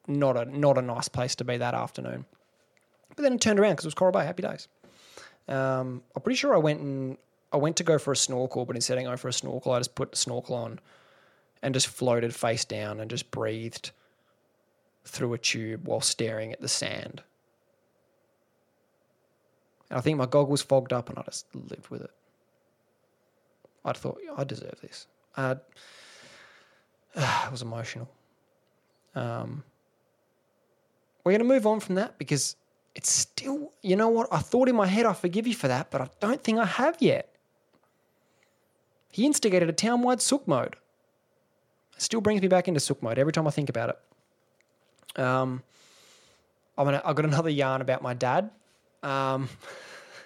not 0.07 0.35
a 0.35 0.43
not 0.43 0.77
a 0.77 0.81
nice 0.81 1.07
place 1.07 1.35
to 1.35 1.45
be 1.45 1.55
that 1.55 1.73
afternoon. 1.73 2.25
But 3.15 3.23
then 3.23 3.35
it 3.35 3.39
turned 3.39 3.61
around 3.61 3.71
because 3.71 3.85
it 3.85 3.87
was 3.87 3.93
Coral 3.93 4.11
Bay. 4.11 4.25
Happy 4.25 4.43
days. 4.43 4.67
Um, 5.47 6.03
I'm 6.17 6.21
pretty 6.21 6.35
sure 6.35 6.53
I 6.53 6.57
went 6.57 6.81
and 6.81 7.17
I 7.53 7.57
went 7.57 7.77
to 7.77 7.83
go 7.83 7.97
for 7.97 8.11
a 8.11 8.17
snorkel, 8.17 8.65
but 8.65 8.75
instead 8.75 8.97
of 8.97 9.05
going 9.05 9.15
for 9.15 9.29
a 9.29 9.33
snorkel, 9.33 9.71
I 9.71 9.79
just 9.79 9.95
put 9.95 10.11
the 10.11 10.17
snorkel 10.17 10.57
on 10.57 10.81
and 11.61 11.73
just 11.73 11.87
floated 11.87 12.35
face 12.35 12.65
down 12.65 12.99
and 12.99 13.09
just 13.09 13.31
breathed 13.31 13.91
through 15.05 15.33
a 15.33 15.37
tube 15.37 15.87
while 15.87 16.01
staring 16.01 16.51
at 16.51 16.59
the 16.59 16.67
sand. 16.67 17.23
And 19.91 19.97
I 19.97 20.01
think 20.01 20.17
my 20.17 20.25
goggles 20.25 20.61
fogged 20.61 20.93
up 20.93 21.09
and 21.09 21.19
I 21.19 21.23
just 21.23 21.53
lived 21.53 21.89
with 21.89 22.01
it. 22.01 22.11
I 23.83 23.91
thought, 23.91 24.19
I 24.37 24.45
deserve 24.45 24.79
this. 24.81 25.05
Uh, 25.35 25.55
it 27.15 27.51
was 27.51 27.61
emotional. 27.61 28.09
Um, 29.13 29.65
we're 31.25 31.33
going 31.33 31.41
to 31.41 31.45
move 31.45 31.67
on 31.67 31.81
from 31.81 31.95
that 31.95 32.17
because 32.17 32.55
it's 32.95 33.11
still, 33.11 33.73
you 33.81 33.97
know 33.97 34.07
what? 34.07 34.29
I 34.31 34.39
thought 34.39 34.69
in 34.69 34.77
my 34.77 34.87
head, 34.87 35.05
I 35.05 35.11
forgive 35.11 35.45
you 35.45 35.53
for 35.53 35.67
that, 35.67 35.91
but 35.91 35.99
I 35.99 36.07
don't 36.21 36.41
think 36.41 36.57
I 36.57 36.65
have 36.65 36.95
yet. 37.01 37.35
He 39.09 39.25
instigated 39.25 39.69
a 39.69 39.73
townwide 39.73 40.21
sook 40.21 40.47
mode. 40.47 40.77
It 41.97 42.01
still 42.01 42.21
brings 42.21 42.41
me 42.41 42.47
back 42.47 42.69
into 42.69 42.79
sook 42.79 43.03
mode 43.03 43.19
every 43.19 43.33
time 43.33 43.45
I 43.45 43.51
think 43.51 43.67
about 43.67 43.89
it. 43.89 45.21
Um, 45.21 45.63
I'm 46.77 46.85
gonna, 46.85 47.01
I've 47.03 47.17
got 47.17 47.25
another 47.25 47.49
yarn 47.49 47.81
about 47.81 48.01
my 48.01 48.13
dad. 48.13 48.51
Um, 49.03 49.49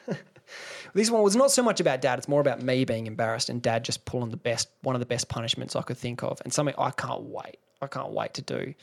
this 0.93 1.09
one 1.09 1.23
was 1.23 1.35
not 1.35 1.51
so 1.51 1.63
much 1.63 1.79
about 1.79 2.01
dad, 2.01 2.19
it's 2.19 2.27
more 2.27 2.41
about 2.41 2.61
me 2.61 2.85
being 2.85 3.07
embarrassed 3.07 3.49
and 3.49 3.61
dad 3.61 3.83
just 3.83 4.05
pulling 4.05 4.29
the 4.29 4.37
best, 4.37 4.69
one 4.81 4.95
of 4.95 4.99
the 4.99 5.05
best 5.05 5.29
punishments 5.29 5.75
I 5.75 5.81
could 5.81 5.97
think 5.97 6.23
of, 6.23 6.41
and 6.43 6.53
something 6.53 6.75
I 6.77 6.91
can't 6.91 7.23
wait. 7.23 7.57
I 7.81 7.87
can't 7.87 8.11
wait 8.11 8.33
to 8.35 8.41
do 8.41 8.73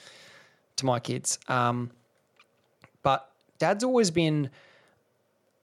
to 0.76 0.86
my 0.86 1.00
kids. 1.00 1.38
Um, 1.48 1.90
but 3.02 3.30
dad's 3.58 3.84
always 3.84 4.10
been, 4.10 4.50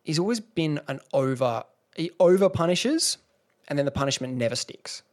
he's 0.03 0.19
always 0.19 0.39
been 0.39 0.79
an 0.87 0.99
over, 1.13 1.63
he 1.95 2.11
over 2.19 2.49
punishes 2.49 3.17
and 3.67 3.77
then 3.77 3.85
the 3.85 3.91
punishment 3.91 4.35
never 4.35 4.55
sticks. 4.55 5.03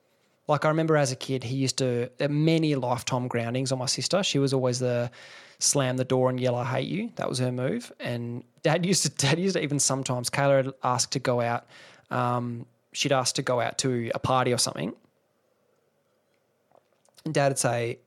Like 0.49 0.65
I 0.65 0.69
remember 0.69 0.97
as 0.97 1.11
a 1.11 1.17
kid, 1.17 1.43
he 1.43 1.57
used 1.57 1.79
to 1.79 2.11
many 2.29 2.75
lifetime 2.77 3.27
groundings 3.27 3.73
on 3.73 3.79
my 3.79 3.87
sister. 3.87 4.23
She 4.23 4.39
was 4.39 4.53
always 4.53 4.79
the 4.79 5.11
slam 5.59 5.97
the 5.97 6.05
door 6.05 6.31
and 6.31 6.39
yell 6.39 6.55
"I 6.55 6.65
hate 6.65 6.89
you." 6.89 7.11
That 7.17 7.29
was 7.29 7.39
her 7.39 7.51
move. 7.51 7.93
And 7.99 8.45
dad 8.63 8.87
used 8.93 9.03
to 9.03 9.09
dad 9.09 9.39
used 9.39 9.57
to 9.57 9.63
even 9.63 9.79
sometimes 9.81 10.31
Kayla 10.31 10.65
would 10.67 10.75
ask 10.85 11.11
to 11.11 11.19
go 11.19 11.41
out. 11.41 11.67
Um, 12.11 12.67
she'd 12.93 13.13
ask 13.13 13.35
to 13.37 13.43
go 13.43 13.61
out 13.61 13.79
to 13.79 14.11
a 14.15 14.19
party 14.19 14.53
or 14.53 14.59
something, 14.59 14.95
and 17.25 17.35
dad 17.35 17.49
would 17.49 17.59
say, 17.59 17.99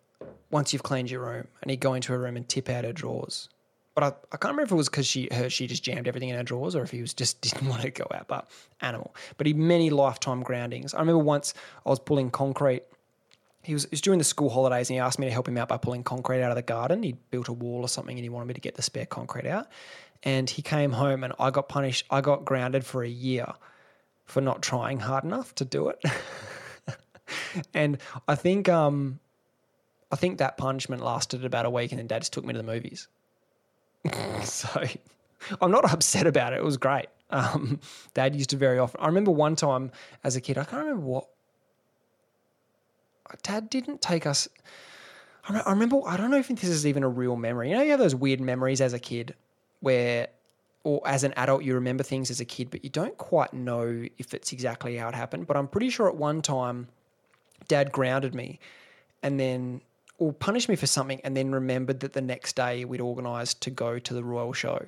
"Once 0.50 0.72
you've 0.72 0.84
cleaned 0.84 1.12
your 1.12 1.22
room," 1.22 1.48
and 1.62 1.70
he'd 1.70 1.82
go 1.82 1.94
into 1.94 2.14
her 2.14 2.20
room 2.20 2.38
and 2.38 2.48
tip 2.48 2.70
out 2.70 2.86
her 2.86 2.94
drawers. 2.94 3.50
But 3.96 4.04
I, 4.04 4.08
I 4.32 4.38
can't 4.38 4.54
remember 4.54 4.64
if 4.64 4.72
it 4.72 4.76
was 4.76 4.90
because 4.90 5.08
she 5.08 5.28
her 5.32 5.50
she 5.50 5.68
just 5.68 5.84
jammed 5.84 6.08
everything 6.08 6.30
in 6.30 6.36
her 6.36 6.44
drawers 6.44 6.76
or 6.76 6.84
if 6.84 6.92
he 6.92 7.02
was 7.02 7.14
just 7.14 7.42
didn't 7.42 7.68
want 7.68 7.82
to 7.82 7.92
go 7.92 8.06
out. 8.14 8.28
But 8.28 8.50
animal. 8.82 9.16
But 9.38 9.48
he 9.48 9.54
many 9.54 9.90
lifetime 9.90 10.42
groundings. 10.42 10.94
I 10.94 11.00
remember 11.00 11.24
once 11.24 11.54
I 11.86 11.90
was 11.90 12.00
pulling 12.00 12.32
concrete. 12.32 12.84
He 13.62 13.74
was, 13.74 13.84
it 13.86 13.92
was 13.92 14.02
during 14.02 14.20
the 14.20 14.26
school 14.26 14.50
holidays 14.50 14.90
and 14.90 14.96
he 14.96 15.00
asked 15.00 15.20
me 15.20 15.28
to 15.28 15.34
help 15.34 15.48
him 15.48 15.58
out 15.58 15.68
by 15.68 15.76
pulling 15.76 16.04
concrete 16.04 16.42
out 16.42 16.50
of 16.50 16.56
the 16.56 16.62
garden. 16.62 17.04
He'd 17.04 17.18
built 17.30 17.50
a 17.50 17.54
wall 17.54 17.82
or 17.82 17.90
something 17.90 18.16
and 18.16 18.24
he 18.24 18.30
wanted 18.30 18.46
me 18.46 18.54
to 18.54 18.62
get 18.62 18.76
the 18.76 18.82
spare 18.82 19.06
concrete 19.06 19.46
out. 19.46 19.68
And 20.24 20.50
he 20.50 20.62
came 20.62 20.94
home 20.94 21.26
and 21.26 21.34
I 21.38 21.52
got 21.52 21.68
punished. 21.68 22.06
I 22.10 22.22
got 22.22 22.46
grounded 22.46 22.86
for 22.86 23.04
a 23.04 23.10
year 23.10 23.54
for 24.26 24.42
not 24.42 24.62
trying 24.62 25.00
hard 25.00 25.26
enough 25.26 25.54
to 25.56 25.66
do 25.66 25.90
it. 25.90 26.02
and 27.74 27.98
I 28.28 28.36
think 28.36 28.70
um, 28.70 29.20
I 30.12 30.16
think 30.16 30.38
that 30.38 30.58
punishment 30.58 31.04
lasted 31.04 31.44
about 31.44 31.66
a 31.66 31.70
week 31.70 31.92
and 31.92 32.00
then 32.00 32.08
dad 32.08 32.22
just 32.22 32.34
took 32.34 32.46
me 32.46 32.54
to 32.54 32.58
the 32.58 32.64
movies. 32.64 33.08
so 34.44 34.84
I'm 35.62 35.72
not 35.72 35.92
upset 35.92 36.28
about 36.28 36.54
it. 36.54 36.58
It 36.58 36.64
was 36.64 36.78
great. 36.78 37.08
Um, 37.30 37.80
Dad 38.14 38.36
used 38.36 38.50
to 38.52 38.58
very 38.58 38.80
often. 38.80 39.00
I 39.02 39.08
remember 39.08 39.32
one 39.32 39.56
time 39.56 39.92
as 40.24 40.36
a 40.36 40.42
kid, 40.42 40.58
I 40.58 40.64
can't 40.64 40.84
remember 40.84 41.06
what. 41.06 41.28
Dad 43.44 43.70
didn't 43.70 44.02
take 44.02 44.26
us. 44.26 44.48
I 45.48 45.72
remember, 45.72 46.02
I 46.06 46.18
don't 46.18 46.32
know 46.32 46.38
if 46.38 46.48
this 46.48 46.64
is 46.64 46.86
even 46.86 47.04
a 47.04 47.10
real 47.10 47.36
memory. 47.36 47.70
You 47.70 47.76
know, 47.76 47.82
you 47.82 47.92
have 47.92 48.00
those 48.00 48.16
weird 48.16 48.40
memories 48.40 48.82
as 48.82 48.94
a 48.94 49.00
kid 49.00 49.36
where, 49.80 50.28
or 50.84 51.02
as 51.08 51.24
an 51.24 51.34
adult, 51.38 51.64
you 51.64 51.74
remember 51.76 52.04
things 52.04 52.30
as 52.30 52.40
a 52.40 52.46
kid, 52.46 52.70
but 52.70 52.84
you 52.84 52.90
don't 52.90 53.18
quite 53.18 53.54
know 53.54 54.06
if 54.18 54.34
it's 54.34 54.52
exactly 54.52 54.98
how 54.98 55.08
it 55.10 55.16
happened. 55.16 55.48
But 55.48 55.58
I'm 55.58 55.68
pretty 55.68 55.90
sure 55.90 56.08
at 56.08 56.16
one 56.16 56.42
time, 56.42 56.88
Dad 57.68 57.92
grounded 57.92 58.34
me 58.34 58.60
and 59.22 59.40
then 59.40 59.82
or 60.20 60.34
punish 60.34 60.70
me 60.70 60.76
for 60.76 60.88
something 60.88 61.20
and 61.24 61.36
then 61.36 61.52
remembered 61.52 62.02
that 62.02 62.14
the 62.14 62.22
next 62.22 62.56
day 62.56 62.86
we'd 62.86 63.02
organised 63.02 63.62
to 63.62 63.70
go 63.70 63.98
to 63.98 64.14
the 64.14 64.24
Royal 64.24 64.54
Show. 64.54 64.86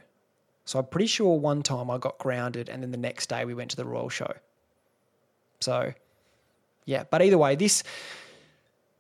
So 0.66 0.80
I'm 0.80 0.86
pretty 0.86 1.08
sure 1.08 1.40
one 1.40 1.64
time 1.64 1.90
I 1.90 1.98
got 1.98 2.18
grounded 2.20 2.70
and 2.70 2.84
then 2.84 2.92
the 2.92 2.98
next 2.98 3.30
day 3.30 3.46
we 3.46 3.54
went 3.54 3.72
to 3.72 3.78
the 3.78 3.86
Royal 3.86 4.10
Show. 4.10 4.34
So 5.62 5.94
yeah, 6.86 7.04
but 7.10 7.22
either 7.22 7.38
way, 7.38 7.56
this 7.56 7.84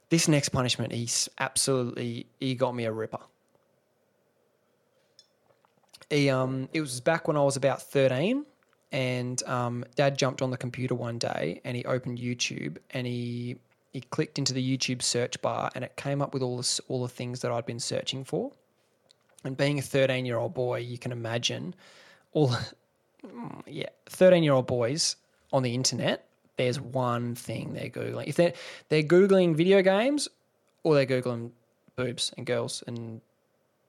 this 0.09 0.27
next 0.27 0.49
punishment, 0.49 0.91
he's 0.91 1.29
absolutely 1.39 2.25
he 2.39 2.55
got 2.55 2.75
me 2.75 2.85
a 2.85 2.91
ripper. 2.91 3.19
He 6.09 6.29
um 6.29 6.69
it 6.73 6.81
was 6.81 7.01
back 7.01 7.27
when 7.27 7.37
I 7.37 7.43
was 7.43 7.57
about 7.57 7.81
13 7.81 8.45
and 8.91 9.41
um, 9.43 9.85
dad 9.95 10.17
jumped 10.17 10.41
on 10.41 10.51
the 10.51 10.57
computer 10.57 10.95
one 10.95 11.17
day 11.17 11.61
and 11.63 11.77
he 11.77 11.85
opened 11.85 12.17
YouTube 12.17 12.77
and 12.89 13.07
he 13.07 13.57
he 13.91 13.99
clicked 14.01 14.39
into 14.39 14.53
the 14.53 14.77
YouTube 14.77 15.01
search 15.01 15.41
bar 15.41 15.69
and 15.75 15.83
it 15.83 15.95
came 15.97 16.21
up 16.21 16.33
with 16.33 16.41
all 16.41 16.57
the, 16.57 16.79
all 16.87 17.01
the 17.01 17.09
things 17.09 17.41
that 17.41 17.51
I'd 17.51 17.65
been 17.65 17.79
searching 17.79 18.23
for. 18.23 18.51
And 19.43 19.57
being 19.57 19.79
a 19.79 19.81
13 19.81 20.25
year 20.25 20.37
old 20.37 20.53
boy, 20.53 20.79
you 20.79 20.97
can 20.97 21.11
imagine 21.11 21.75
all, 22.31 22.55
yeah, 23.67 23.89
13 24.07 24.43
year 24.43 24.53
old 24.53 24.67
boys 24.67 25.17
on 25.51 25.61
the 25.63 25.75
internet, 25.75 26.27
there's 26.55 26.79
one 26.79 27.35
thing 27.35 27.73
they're 27.73 27.89
Googling. 27.89 28.27
If 28.27 28.37
they're, 28.37 28.53
they're 28.87 29.03
Googling 29.03 29.55
video 29.55 29.81
games 29.81 30.29
or 30.83 30.95
they're 30.95 31.05
Googling 31.05 31.51
boobs 31.97 32.31
and 32.37 32.45
girls 32.45 32.83
and 32.87 33.19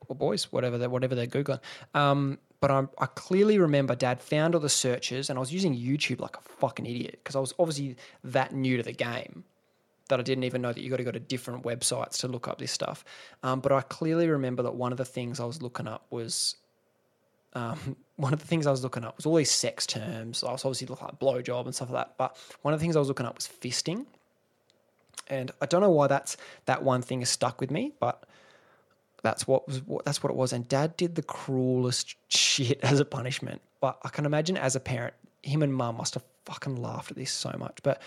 or 0.09 0.17
boys, 0.17 0.51
whatever 0.51 0.79
they're, 0.79 0.91
whatever 0.91 1.15
they're 1.15 1.29
Googling. 1.29 1.61
Um, 1.95 2.39
but 2.61 2.73
I'm, 2.73 2.89
I 2.99 3.07
clearly 3.07 3.59
remember 3.59 3.95
dad 3.95 4.21
found 4.21 4.57
all 4.57 4.61
the 4.61 4.69
searches 4.69 5.31
and 5.31 5.39
I 5.39 5.41
was 5.41 5.53
using 5.53 5.77
YouTube 5.77 6.21
like 6.21 6.37
a 6.37 6.41
fucking 6.41 6.87
idiot 6.87 7.21
because 7.23 7.37
I 7.37 7.41
was 7.41 7.55
obviously 7.59 7.97
that 8.25 8.53
new 8.53 8.77
to 8.77 8.83
the 8.83 8.93
game 8.93 9.45
that 10.13 10.21
I 10.21 10.23
didn't 10.23 10.45
even 10.45 10.61
know 10.61 10.75
that 10.75 10.83
you 10.83 10.91
got 10.91 10.99
to 10.99 11.05
go 11.05 11.11
to 11.11 11.19
different 11.19 11.65
websites 11.65 12.19
to 12.19 12.29
look 12.29 12.47
up 12.47 12.59
this 12.59 12.71
stuff. 12.71 13.03
Um, 13.43 13.61
but 13.61 13.73
I 13.73 13.81
clearly 13.81 14.29
remember 14.29 14.63
that 14.63 14.75
one 14.75 14.93
of 14.93 14.99
the 14.99 15.07
things 15.07 15.41
I 15.41 15.47
was 15.47 15.63
looking 15.63 15.89
up 15.89 16.05
was 16.11 16.57
um, 17.55 17.97
one 18.17 18.35
of 18.35 18.41
the 18.41 18.47
things 18.47 18.67
I 18.67 18.71
was 18.71 18.83
looking 18.83 19.05
up 19.05 19.17
was 19.17 19.25
all 19.25 19.37
these 19.37 19.51
sex 19.51 19.87
terms. 19.87 20.45
I 20.45 20.53
was 20.53 20.67
obviously 20.67 20.87
looking 20.87 21.07
like 21.07 21.19
blowjob 21.19 21.65
and 21.65 21.75
stuff 21.75 21.91
like 21.91 22.07
that. 22.07 22.19
But 22.19 22.37
one 22.61 22.75
of 22.75 22.79
the 22.79 22.85
things 22.85 22.95
I 22.95 22.99
was 22.99 23.09
looking 23.09 23.25
up 23.25 23.37
was 23.37 23.49
fisting. 23.49 24.05
And 25.29 25.51
I 25.63 25.67
don't 25.67 25.81
know 25.81 25.91
why 25.91 26.09
that's 26.09 26.37
that 26.67 26.83
one 26.83 27.01
thing 27.01 27.23
is 27.23 27.31
stuck 27.31 27.59
with 27.59 27.71
me, 27.71 27.93
but 27.99 28.25
that's 29.23 29.47
what 29.47 29.67
was 29.67 29.81
that's 30.05 30.23
what 30.23 30.31
it 30.31 30.37
was. 30.37 30.53
And 30.53 30.69
Dad 30.69 30.95
did 30.99 31.15
the 31.15 31.23
cruelest 31.23 32.17
shit 32.29 32.81
as 32.83 33.01
a 33.01 33.07
punishment. 33.07 33.63
But 33.81 33.97
I 34.05 34.11
can 34.11 34.27
imagine 34.27 34.59
as 34.59 34.77
a 34.77 34.81
parent, 34.81 35.15
him 35.43 35.63
and 35.63 35.73
Mum 35.73 35.97
must 35.97 36.15
have 36.15 36.25
fucking 36.45 36.77
laughed 36.77 37.11
at 37.11 37.17
this 37.17 37.31
so 37.33 37.55
much. 37.59 37.79
But 37.83 38.03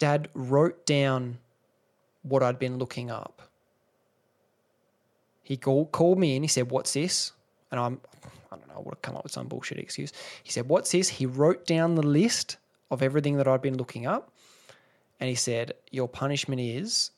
dad 0.00 0.28
wrote 0.34 0.84
down 0.84 1.38
what 2.22 2.42
I'd 2.42 2.58
been 2.58 2.78
looking 2.78 3.10
up. 3.10 3.42
He 5.44 5.56
called, 5.56 5.92
called 5.92 6.18
me 6.18 6.34
in. 6.34 6.42
He 6.42 6.48
said, 6.48 6.70
What's 6.70 6.92
this? 6.92 7.32
And 7.70 7.78
I'm, 7.78 8.00
I 8.50 8.56
don't 8.56 8.66
know, 8.66 8.74
I 8.76 8.78
would 8.78 8.94
have 8.94 9.02
come 9.02 9.16
up 9.16 9.22
with 9.22 9.32
some 9.32 9.46
bullshit 9.46 9.78
excuse. 9.78 10.12
He 10.42 10.50
said, 10.50 10.68
What's 10.68 10.90
this? 10.90 11.08
He 11.08 11.26
wrote 11.26 11.66
down 11.66 11.94
the 11.94 12.02
list 12.02 12.56
of 12.90 13.02
everything 13.02 13.36
that 13.36 13.46
I'd 13.46 13.62
been 13.62 13.76
looking 13.76 14.06
up. 14.06 14.32
And 15.20 15.28
he 15.28 15.36
said, 15.36 15.74
Your 15.90 16.08
punishment 16.08 16.60
is 16.60 17.12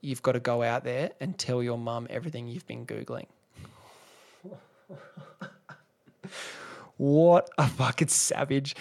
you've 0.00 0.22
got 0.22 0.32
to 0.32 0.40
go 0.40 0.62
out 0.62 0.84
there 0.84 1.12
and 1.20 1.38
tell 1.38 1.62
your 1.62 1.78
mum 1.78 2.06
everything 2.10 2.48
you've 2.48 2.66
been 2.66 2.84
Googling. 2.84 3.26
what 6.96 7.48
a 7.56 7.66
fucking 7.66 8.08
savage. 8.08 8.76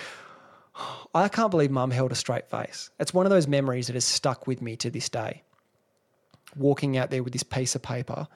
I 1.14 1.28
can't 1.28 1.52
believe 1.52 1.72
mum 1.72 1.92
held 1.92 2.12
a 2.12 2.16
straight 2.16 2.50
face. 2.50 2.90
It's 3.00 3.14
one 3.14 3.26
of 3.26 3.30
those 3.30 3.48
memories 3.48 3.88
that 3.88 3.94
has 3.94 4.06
stuck 4.06 4.48
with 4.48 4.62
me 4.62 4.76
to 4.78 4.90
this 4.90 5.10
day. 5.10 5.44
Walking 6.56 6.98
out 6.98 7.12
there 7.12 7.24
with 7.24 7.34
this 7.34 7.44
piece 7.44 7.76
of 7.76 7.82
paper, 7.82 8.28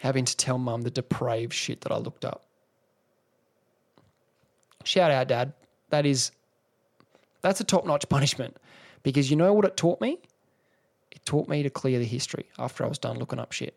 having 0.00 0.24
to 0.24 0.36
tell 0.36 0.58
mum 0.58 0.82
the 0.82 0.90
depraved 0.90 1.52
shit 1.52 1.82
that 1.82 1.92
I 1.92 1.96
looked 1.96 2.24
up. 2.24 2.44
Shout 4.84 5.10
out, 5.10 5.28
Dad. 5.28 5.52
That 5.90 6.04
is, 6.06 6.30
that's 7.40 7.60
a 7.60 7.64
top 7.64 7.86
notch 7.86 8.08
punishment 8.10 8.56
because 9.02 9.30
you 9.30 9.36
know 9.36 9.52
what 9.52 9.64
it 9.64 9.76
taught 9.76 10.00
me? 10.00 10.18
It 11.10 11.24
taught 11.24 11.48
me 11.48 11.62
to 11.62 11.70
clear 11.70 11.98
the 11.98 12.04
history 12.04 12.46
after 12.58 12.84
I 12.84 12.88
was 12.88 12.98
done 12.98 13.18
looking 13.18 13.38
up 13.38 13.52
shit. 13.52 13.76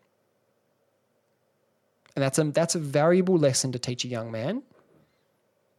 And 2.14 2.22
that's 2.22 2.38
a, 2.38 2.44
that's 2.44 2.74
a 2.74 2.78
valuable 2.78 3.38
lesson 3.38 3.72
to 3.72 3.78
teach 3.78 4.04
a 4.04 4.08
young 4.08 4.30
man 4.30 4.62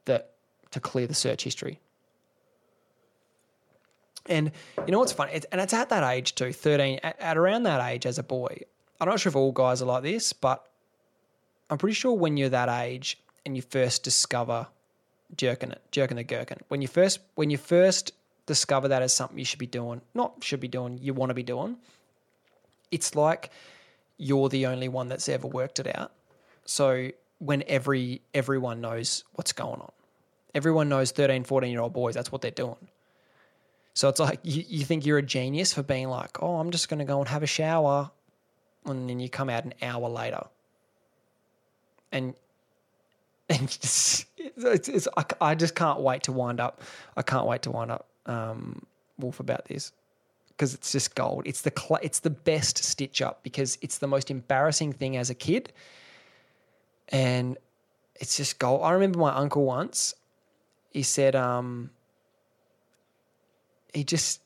that 0.10 0.32
to 0.72 0.80
clear 0.80 1.08
the 1.08 1.14
search 1.14 1.44
history. 1.44 1.80
And 4.28 4.52
you 4.86 4.92
know 4.92 5.00
what's 5.00 5.12
funny? 5.12 5.32
It's, 5.34 5.46
and 5.52 5.60
it's 5.60 5.74
at 5.74 5.90
that 5.90 6.04
age 6.04 6.36
too, 6.36 6.54
13, 6.54 7.00
at, 7.02 7.20
at 7.20 7.38
around 7.38 7.64
that 7.64 7.86
age 7.90 8.06
as 8.06 8.20
a 8.20 8.24
boy. 8.24 8.62
I'm 9.02 9.08
not 9.08 9.20
sure 9.20 9.30
if 9.30 9.36
all 9.36 9.52
guys 9.52 9.82
are 9.82 9.86
like 9.86 10.04
this, 10.04 10.34
but 10.34 10.70
I'm 11.70 11.78
pretty 11.78 11.96
sure 11.96 12.14
when 12.14 12.38
you're 12.38 12.50
that 12.50 12.70
age 12.70 13.18
and 13.46 13.56
you 13.56 13.62
first 13.62 14.04
discover 14.04 14.68
jerking 15.36 15.72
it, 15.72 15.82
jerking 15.92 16.18
the 16.18 16.24
gherkin, 16.24 16.60
when 16.68 16.82
you 16.82 16.88
first 16.88 17.20
when 17.36 17.50
you 17.50 17.58
first 17.58 18.12
discover 18.46 18.88
that 18.88 19.02
as 19.02 19.14
something 19.14 19.38
you 19.38 19.46
should 19.46 19.60
be 19.60 19.68
doing, 19.68 20.02
not 20.14 20.44
should 20.44 20.60
be 20.60 20.68
doing, 20.68 21.00
you 21.02 21.14
want 21.14 21.30
to 21.30 21.34
be 21.36 21.44
doing, 21.44 21.78
it's 22.92 23.16
like 23.16 23.52
you're 24.18 24.50
the 24.50 24.66
only 24.66 24.90
one 24.90 25.08
that's 25.08 25.30
ever 25.30 25.48
worked 25.48 25.80
it 25.80 25.96
out. 25.96 26.12
So 26.66 27.10
when 27.40 27.64
every 27.68 28.22
everyone 28.34 28.82
knows 28.82 29.24
what's 29.34 29.54
going 29.54 29.80
on. 29.80 29.92
Everyone 30.56 30.90
knows 30.90 31.12
13, 31.12 31.44
14 31.44 31.72
year 31.72 31.82
old 31.82 31.94
boys, 31.94 32.16
that's 32.16 32.32
what 32.32 32.42
they're 32.42 32.52
doing. 32.52 32.88
So 33.94 34.08
it's 34.08 34.20
like 34.20 34.40
you, 34.44 34.64
you 34.68 34.86
think 34.86 35.06
you're 35.06 35.18
a 35.18 35.24
genius 35.24 35.74
for 35.74 35.84
being 35.84 36.10
like, 36.10 36.42
oh, 36.42 36.56
I'm 36.56 36.72
just 36.72 36.90
going 36.90 37.00
to 37.00 37.06
go 37.06 37.20
and 37.20 37.28
have 37.28 37.44
a 37.44 37.48
shower. 37.48 38.12
And 38.86 39.10
then 39.10 39.20
you 39.20 39.30
come 39.30 39.50
out 39.50 39.66
an 39.66 39.74
hour 39.82 40.08
later. 40.08 40.44
And 42.12 42.34
and 43.50 43.64
it's, 43.64 44.26
it's, 44.38 44.88
it's 44.88 45.08
I, 45.18 45.26
I, 45.42 45.56
just 45.56 45.74
can't 45.74 46.02
wait 46.02 46.24
to 46.24 46.32
wind 46.32 46.60
up. 46.60 46.82
I 47.18 47.24
can't 47.24 47.48
wait 47.48 47.64
to 47.64 47.72
wind 47.72 47.90
up 47.90 48.08
um, 48.28 48.86
Wolf 49.18 49.40
about 49.40 49.66
this 49.66 49.92
because 50.50 50.76
it's 50.76 50.92
just 50.92 51.16
gold. 51.16 51.44
It's 51.48 51.62
the 51.62 51.74
cl- 51.76 52.00
it's 52.04 52.20
the 52.20 52.30
best 52.30 52.78
stitch 52.78 53.24
up 53.24 53.42
because 53.42 53.80
it's 53.82 53.98
the 53.98 54.08
most 54.08 54.30
embarrassing 54.30 54.94
thing 54.94 55.18
as 55.18 55.32
a 55.32 55.34
kid, 55.34 55.74
and 57.08 57.58
it's 58.18 58.38
just 58.38 58.60
gold. 58.60 58.82
I 58.84 58.92
remember 58.92 59.18
my 59.18 59.34
uncle 59.34 59.66
once. 59.66 60.14
He 60.92 61.04
said, 61.04 61.36
um, 61.36 61.92
he 63.94 64.04
just 64.04 64.42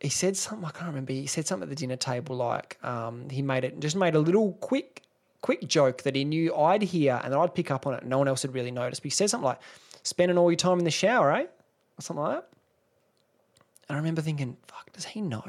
he 0.00 0.08
said 0.08 0.36
something 0.36 0.64
I 0.64 0.70
can't 0.70 0.86
remember. 0.86 1.12
He 1.12 1.26
said 1.26 1.46
something 1.46 1.64
at 1.64 1.70
the 1.70 1.74
dinner 1.74 1.96
table 1.96 2.36
like 2.36 2.82
um, 2.84 3.28
he 3.30 3.42
made 3.42 3.64
it 3.64 3.80
just 3.80 3.96
made 3.96 4.14
a 4.14 4.20
little 4.20 4.52
quick 4.54 5.02
quick 5.40 5.66
joke 5.68 6.02
that 6.02 6.14
he 6.14 6.24
knew 6.24 6.54
I'd 6.54 6.82
hear 6.82 7.20
and 7.22 7.32
that 7.32 7.38
I'd 7.38 7.54
pick 7.54 7.70
up 7.70 7.86
on 7.86 7.94
it. 7.94 8.04
No 8.04 8.18
one 8.18 8.28
else 8.28 8.42
had 8.42 8.54
really 8.54 8.70
noticed. 8.70 9.02
But 9.02 9.04
he 9.04 9.10
said 9.10 9.30
something 9.30 9.46
like, 9.46 9.60
"Spending 10.02 10.38
all 10.38 10.50
your 10.50 10.56
time 10.56 10.78
in 10.78 10.84
the 10.84 10.90
shower, 10.90 11.32
eh?" 11.32 11.42
Or 11.42 12.00
something 12.00 12.22
like 12.22 12.36
that. 12.36 12.48
And 13.88 13.96
I 13.96 13.98
remember 13.98 14.22
thinking, 14.22 14.56
"Fuck, 14.66 14.92
does 14.92 15.06
he 15.06 15.20
know?" 15.20 15.44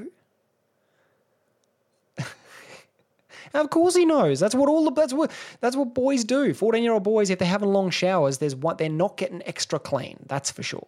And 3.54 3.64
of 3.64 3.70
course 3.70 3.96
he 3.96 4.06
knows. 4.06 4.40
That's 4.40 4.56
what 4.56 4.70
all 4.70 4.86
the 4.86 4.92
that's 4.92 5.14
what 5.14 5.32
that's 5.60 5.76
what 5.76 5.94
boys 5.94 6.24
do. 6.24 6.54
Fourteen 6.54 6.84
year 6.84 6.94
old 6.94 7.04
boys, 7.04 7.30
if 7.30 7.40
they're 7.40 7.48
having 7.48 7.70
long 7.70 7.90
showers, 7.90 8.38
there's 8.38 8.56
they're 8.78 8.90
not 8.90 9.18
getting 9.18 9.42
extra 9.46 9.80
clean. 9.80 10.18
That's 10.28 10.52
for 10.52 10.64
sure. 10.64 10.88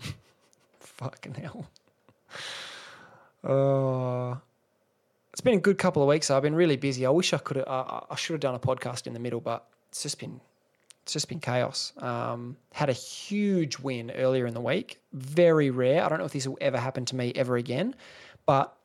Fucking 0.80 1.34
hell. 1.34 1.66
Uh, 3.44 4.36
it's 5.32 5.40
been 5.40 5.58
a 5.58 5.60
good 5.60 5.78
couple 5.78 6.02
of 6.02 6.08
weeks. 6.08 6.30
I've 6.30 6.42
been 6.42 6.54
really 6.54 6.76
busy. 6.76 7.06
I 7.06 7.10
wish 7.10 7.32
I 7.32 7.38
could. 7.38 7.58
Uh, 7.58 8.00
I 8.10 8.16
should 8.16 8.34
have 8.34 8.40
done 8.40 8.54
a 8.54 8.58
podcast 8.58 9.06
in 9.06 9.12
the 9.12 9.20
middle, 9.20 9.40
but 9.40 9.66
it's 9.90 10.02
just 10.02 10.18
been 10.18 10.40
it's 11.06 11.12
just 11.12 11.28
been 11.28 11.38
chaos. 11.38 11.92
Um, 11.98 12.56
had 12.72 12.88
a 12.88 12.92
huge 12.92 13.78
win 13.78 14.10
earlier 14.10 14.44
in 14.44 14.54
the 14.54 14.60
week. 14.60 14.98
Very 15.12 15.70
rare. 15.70 16.04
I 16.04 16.08
don't 16.08 16.18
know 16.18 16.24
if 16.24 16.32
this 16.32 16.48
will 16.48 16.58
ever 16.60 16.78
happen 16.78 17.04
to 17.04 17.14
me 17.14 17.32
ever 17.36 17.56
again, 17.56 17.94
but 18.44 18.75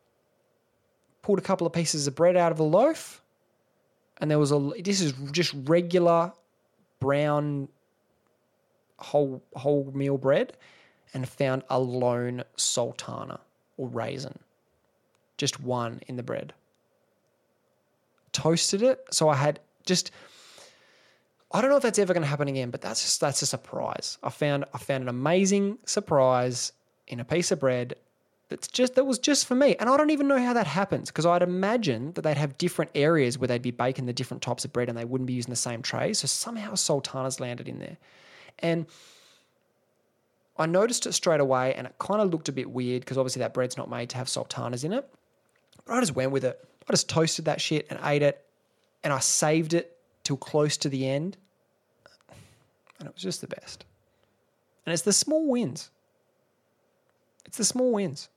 pulled 1.22 1.40
a 1.40 1.42
couple 1.42 1.68
of 1.68 1.74
pieces 1.74 2.08
of 2.08 2.16
bread 2.16 2.36
out 2.36 2.52
of 2.52 2.60
a 2.60 2.64
loaf, 2.64 3.22
and 4.20 4.30
there 4.30 4.40
was 4.40 4.52
a. 4.52 4.72
This 4.84 5.02
is 5.02 5.14
just 5.32 5.54
regular 5.66 6.34
brown 7.00 7.68
whole 8.98 9.44
whole 9.56 9.92
meal 9.94 10.18
bread, 10.18 10.54
and 11.14 11.28
found 11.28 11.64
a 11.70 11.80
lone 11.80 12.44
sultana 12.56 13.40
or 13.78 13.88
raisin 13.88 14.38
just 15.42 15.60
one 15.60 16.00
in 16.08 16.18
the 16.18 16.24
bread. 16.24 16.54
Toasted 18.32 18.84
it, 18.84 19.04
so 19.10 19.28
I 19.28 19.36
had 19.36 19.60
just. 19.88 20.12
I 21.52 21.60
don't 21.60 21.72
know 21.72 21.78
if 21.78 21.84
that's 21.84 21.98
ever 21.98 22.14
going 22.14 22.22
to 22.22 22.30
happen 22.30 22.48
again, 22.48 22.70
but 22.70 22.80
that's 22.80 23.02
just 23.02 23.20
that's 23.20 23.42
a 23.42 23.48
surprise. 23.48 24.20
I 24.22 24.30
found 24.30 24.66
I 24.72 24.78
found 24.78 25.02
an 25.02 25.10
amazing 25.10 25.80
surprise 25.86 26.72
in 27.08 27.20
a 27.20 27.26
piece 27.26 27.52
of 27.52 27.60
bread 27.60 27.96
that's 28.52 28.68
just 28.68 28.96
that 28.96 29.06
was 29.06 29.18
just 29.18 29.48
for 29.48 29.56
me, 29.56 29.78
and 29.80 29.90
I 29.90 29.96
don't 29.96 30.10
even 30.10 30.28
know 30.28 30.38
how 30.38 30.52
that 30.52 30.68
happens 30.68 31.10
because 31.10 31.26
I'd 31.26 31.42
imagine 31.42 32.12
that 32.14 32.24
they'd 32.24 32.36
have 32.36 32.58
different 32.58 32.92
areas 32.96 33.38
where 33.38 33.48
they'd 33.48 33.62
be 33.62 33.72
baking 33.72 34.08
the 34.08 34.14
different 34.14 34.44
types 34.44 34.66
of 34.66 34.74
bread, 34.74 34.90
and 34.90 34.98
they 34.98 35.06
wouldn't 35.06 35.26
be 35.26 35.34
using 35.34 35.52
the 35.52 35.56
same 35.56 35.82
trays. 35.82 36.20
So 36.20 36.28
somehow 36.28 36.76
sultanas 36.76 37.40
landed 37.40 37.70
in 37.70 37.80
there, 37.80 37.96
and 38.60 38.88
I 40.58 40.66
noticed 40.66 41.06
it 41.06 41.14
straight 41.14 41.40
away, 41.40 41.74
and 41.76 41.88
it 41.88 41.96
kind 41.98 42.22
of 42.22 42.30
looked 42.30 42.50
a 42.50 42.52
bit 42.52 42.70
weird 42.70 43.04
because 43.04 43.18
obviously 43.18 43.40
that 43.40 43.54
bread's 43.54 43.78
not 43.78 43.90
made 43.90 44.10
to 44.10 44.18
have 44.18 44.28
sultanas 44.28 44.84
in 44.84 44.92
it. 44.92 45.10
But 45.86 45.94
I 45.94 46.00
just 46.02 46.14
went 46.14 46.32
with 46.32 46.44
it. 46.44 46.60
I 46.90 46.92
just 46.92 47.08
toasted 47.08 47.46
that 47.46 47.62
shit 47.62 47.88
and 47.90 47.98
ate 48.04 48.22
it, 48.22 48.46
and 49.02 49.14
I 49.14 49.20
saved 49.20 49.74
it 49.74 49.98
till 50.26 50.36
close 50.36 50.76
to 50.78 50.90
the 50.90 51.08
end, 51.08 51.38
and 53.00 53.08
it 53.08 53.14
was 53.14 53.24
just 53.24 53.40
the 53.40 53.48
best. 53.48 53.86
And 54.86 54.92
it's 54.92 55.04
the 55.04 55.14
small 55.14 55.48
wins. 55.48 55.90
It's 57.46 57.58
the 57.58 57.64
small 57.64 57.94
wins. 57.94 58.28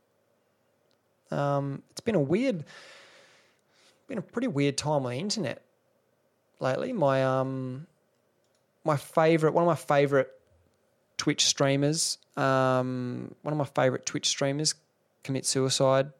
Um, 1.34 1.82
it's 1.90 2.00
been 2.00 2.14
a 2.14 2.20
weird, 2.20 2.64
been 4.08 4.18
a 4.18 4.22
pretty 4.22 4.48
weird 4.48 4.76
time 4.76 5.04
on 5.04 5.12
the 5.12 5.18
internet 5.18 5.62
lately. 6.60 6.92
My 6.92 7.24
um, 7.24 7.86
my 8.84 8.96
favorite, 8.96 9.52
one 9.52 9.62
of 9.62 9.68
my 9.68 9.74
favorite 9.74 10.30
Twitch 11.16 11.46
streamers, 11.46 12.18
um, 12.36 13.34
one 13.42 13.52
of 13.52 13.58
my 13.58 13.64
favorite 13.64 14.06
Twitch 14.06 14.28
streamers, 14.28 14.74
commit 15.22 15.46
suicide 15.46 16.12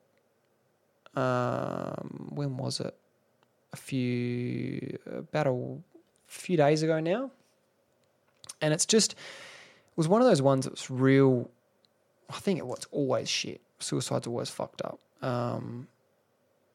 um, 1.17 2.31
when 2.35 2.57
was 2.57 2.81
it? 2.81 2.95
A 3.73 3.77
few, 3.77 4.99
about 5.07 5.47
a 5.47 5.77
few 6.27 6.57
days 6.57 6.83
ago 6.83 7.01
now. 7.01 7.31
And 8.61 8.73
it's 8.73 8.87
just, 8.87 9.13
it 9.13 9.19
was 9.97 10.07
one 10.07 10.21
of 10.21 10.29
those 10.29 10.41
ones 10.41 10.65
that 10.65 10.73
was 10.73 10.91
real. 10.91 11.51
I 12.31 12.35
think 12.35 12.59
it 12.59 12.67
was 12.67 12.87
always 12.93 13.29
shit. 13.29 13.61
Suicide's 13.81 14.27
always 14.27 14.49
fucked 14.51 14.83
up. 14.83 15.01
Um, 15.25 15.89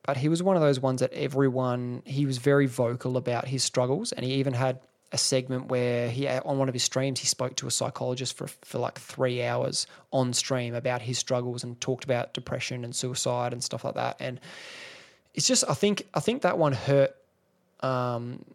but 0.05 0.17
he 0.17 0.27
was 0.27 0.41
one 0.41 0.55
of 0.55 0.61
those 0.61 0.79
ones 0.79 1.01
that 1.01 1.13
everyone, 1.13 2.01
he 2.05 2.25
was 2.25 2.39
very 2.39 2.65
vocal 2.65 3.15
about 3.15 3.47
his 3.47 3.63
struggles. 3.63 4.11
And 4.11 4.25
he 4.25 4.33
even 4.33 4.53
had 4.53 4.79
a 5.11 5.17
segment 5.17 5.67
where 5.67 6.09
he 6.09 6.27
on 6.27 6.57
one 6.59 6.67
of 6.67 6.73
his 6.73 6.83
streams 6.83 7.19
he 7.19 7.25
spoke 7.25 7.55
to 7.55 7.65
a 7.65 7.71
psychologist 7.71 8.37
for 8.37 8.47
for 8.47 8.77
like 8.77 8.99
three 8.99 9.43
hours 9.43 9.87
on 10.11 10.33
stream 10.33 10.75
about 10.75 11.01
his 11.01 11.17
struggles 11.17 11.63
and 11.63 11.81
talked 11.81 12.03
about 12.03 12.33
depression 12.33 12.83
and 12.83 12.95
suicide 12.95 13.51
and 13.51 13.63
stuff 13.63 13.83
like 13.83 13.95
that. 13.95 14.17
And 14.19 14.39
it's 15.33 15.47
just 15.47 15.63
I 15.67 15.73
think 15.73 16.07
I 16.13 16.19
think 16.19 16.43
that 16.43 16.57
one 16.57 16.73
hurt. 16.73 17.15
Um, 17.81 18.45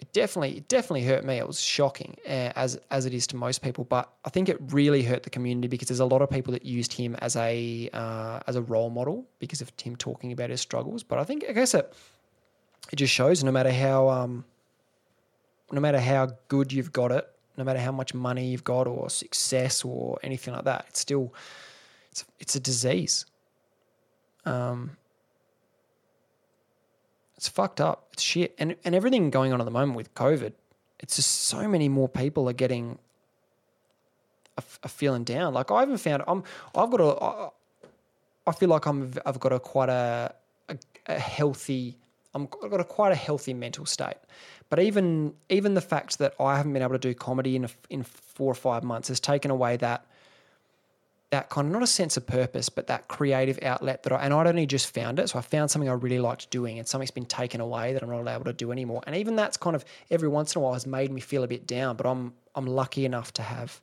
it 0.00 0.10
definitely 0.14 0.56
it 0.56 0.68
definitely 0.68 1.04
hurt 1.04 1.24
me. 1.24 1.36
It 1.36 1.46
was 1.46 1.60
shocking 1.60 2.16
uh, 2.26 2.52
as 2.56 2.80
as 2.90 3.04
it 3.04 3.12
is 3.12 3.26
to 3.28 3.36
most 3.36 3.60
people, 3.60 3.84
but 3.84 4.10
I 4.24 4.30
think 4.30 4.48
it 4.48 4.56
really 4.70 5.02
hurt 5.02 5.24
the 5.24 5.30
community 5.30 5.68
because 5.68 5.88
there's 5.88 6.00
a 6.00 6.06
lot 6.06 6.22
of 6.22 6.30
people 6.30 6.52
that 6.52 6.64
used 6.64 6.94
him 6.94 7.16
as 7.16 7.36
a 7.36 7.90
uh, 7.92 8.40
as 8.46 8.56
a 8.56 8.62
role 8.62 8.88
model 8.88 9.26
because 9.40 9.60
of 9.60 9.70
him 9.80 9.96
talking 9.96 10.32
about 10.32 10.48
his 10.48 10.60
struggles. 10.62 11.02
But 11.02 11.18
I 11.18 11.24
think 11.24 11.44
I 11.46 11.52
guess 11.52 11.74
it 11.74 11.92
it 12.90 12.96
just 12.96 13.12
shows 13.12 13.44
no 13.44 13.52
matter 13.52 13.70
how 13.70 14.08
um, 14.08 14.46
no 15.70 15.82
matter 15.82 16.00
how 16.00 16.30
good 16.48 16.72
you've 16.72 16.94
got 16.94 17.12
it, 17.12 17.28
no 17.58 17.64
matter 17.64 17.78
how 17.78 17.92
much 17.92 18.14
money 18.14 18.48
you've 18.48 18.64
got 18.64 18.86
or 18.86 19.10
success 19.10 19.84
or 19.84 20.18
anything 20.22 20.54
like 20.54 20.64
that, 20.64 20.86
it's 20.88 21.00
still 21.00 21.34
it's 22.10 22.24
it's 22.38 22.56
a 22.56 22.60
disease. 22.60 23.26
Um, 24.46 24.96
it's 27.40 27.48
fucked 27.48 27.80
up. 27.80 28.08
It's 28.12 28.22
shit, 28.22 28.54
and 28.58 28.76
and 28.84 28.94
everything 28.94 29.30
going 29.30 29.54
on 29.54 29.62
at 29.62 29.64
the 29.64 29.70
moment 29.70 29.96
with 29.96 30.12
COVID, 30.14 30.52
it's 30.98 31.16
just 31.16 31.30
so 31.30 31.66
many 31.66 31.88
more 31.88 32.06
people 32.06 32.50
are 32.50 32.52
getting 32.52 32.98
are, 34.58 34.88
feeling 34.90 35.24
down. 35.24 35.54
Like 35.54 35.70
I 35.70 35.80
haven't 35.80 35.96
found 35.96 36.22
I'm 36.28 36.44
I've 36.74 36.90
got 36.90 37.00
a 37.00 37.50
I 38.46 38.52
feel 38.52 38.68
like 38.68 38.84
I'm 38.84 39.14
I've 39.24 39.40
got 39.40 39.54
a 39.54 39.58
quite 39.58 39.88
a 39.88 40.34
a, 40.68 40.76
a 41.06 41.18
healthy 41.18 41.96
I'm 42.34 42.46
I've 42.62 42.70
got 42.70 42.80
a 42.80 42.84
quite 42.84 43.12
a 43.12 43.16
healthy 43.16 43.54
mental 43.54 43.86
state. 43.86 44.18
But 44.68 44.80
even 44.80 45.32
even 45.48 45.72
the 45.72 45.80
fact 45.80 46.18
that 46.18 46.34
I 46.38 46.58
haven't 46.58 46.74
been 46.74 46.82
able 46.82 46.92
to 46.92 46.98
do 46.98 47.14
comedy 47.14 47.56
in 47.56 47.64
a, 47.64 47.70
in 47.88 48.02
four 48.02 48.52
or 48.52 48.54
five 48.54 48.84
months 48.84 49.08
has 49.08 49.18
taken 49.18 49.50
away 49.50 49.78
that 49.78 50.04
that 51.30 51.48
kind 51.48 51.68
of 51.68 51.72
not 51.72 51.82
a 51.82 51.86
sense 51.86 52.16
of 52.16 52.26
purpose, 52.26 52.68
but 52.68 52.88
that 52.88 53.06
creative 53.06 53.58
outlet 53.62 54.02
that 54.02 54.12
I 54.12 54.24
and 54.24 54.34
I'd 54.34 54.48
only 54.48 54.66
just 54.66 54.92
found 54.92 55.20
it. 55.20 55.28
So 55.28 55.38
I 55.38 55.42
found 55.42 55.70
something 55.70 55.88
I 55.88 55.92
really 55.92 56.18
liked 56.18 56.50
doing, 56.50 56.78
and 56.78 56.88
something's 56.88 57.12
been 57.12 57.24
taken 57.24 57.60
away 57.60 57.92
that 57.92 58.02
I'm 58.02 58.10
not 58.10 58.26
able 58.26 58.44
to 58.44 58.52
do 58.52 58.72
anymore. 58.72 59.02
And 59.06 59.14
even 59.14 59.36
that's 59.36 59.56
kind 59.56 59.76
of 59.76 59.84
every 60.10 60.28
once 60.28 60.54
in 60.54 60.60
a 60.60 60.62
while 60.62 60.72
has 60.72 60.86
made 60.86 61.12
me 61.12 61.20
feel 61.20 61.44
a 61.44 61.48
bit 61.48 61.66
down. 61.66 61.96
But 61.96 62.06
I'm 62.06 62.34
I'm 62.56 62.66
lucky 62.66 63.04
enough 63.04 63.32
to 63.34 63.42
have 63.42 63.80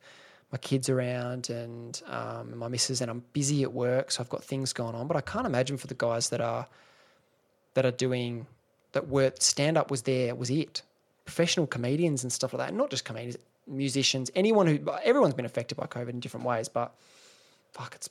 my 0.52 0.58
kids 0.58 0.88
around 0.88 1.48
and 1.48 2.00
um, 2.06 2.58
my 2.58 2.68
missus, 2.68 3.00
and 3.00 3.10
I'm 3.10 3.22
busy 3.32 3.62
at 3.62 3.72
work, 3.72 4.10
so 4.10 4.22
I've 4.22 4.28
got 4.28 4.44
things 4.44 4.74
going 4.74 4.94
on. 4.94 5.06
But 5.06 5.16
I 5.16 5.22
can't 5.22 5.46
imagine 5.46 5.78
for 5.78 5.86
the 5.86 5.94
guys 5.94 6.28
that 6.28 6.42
are 6.42 6.66
that 7.72 7.86
are 7.86 7.92
doing 7.92 8.46
that 8.92 9.08
were 9.08 9.32
stand 9.38 9.78
up 9.78 9.90
was 9.90 10.02
there 10.02 10.34
was 10.34 10.50
it. 10.50 10.82
Professional 11.24 11.66
comedians 11.66 12.22
and 12.22 12.32
stuff 12.32 12.52
like 12.52 12.66
that, 12.66 12.74
not 12.74 12.90
just 12.90 13.04
comedians, 13.04 13.36
musicians, 13.66 14.30
anyone 14.34 14.66
who 14.66 14.78
everyone's 15.02 15.34
been 15.34 15.44
affected 15.46 15.76
by 15.76 15.86
COVID 15.86 16.10
in 16.10 16.20
different 16.20 16.44
ways, 16.44 16.68
but 16.68 16.94
fuck, 17.72 17.94
it's 17.94 18.08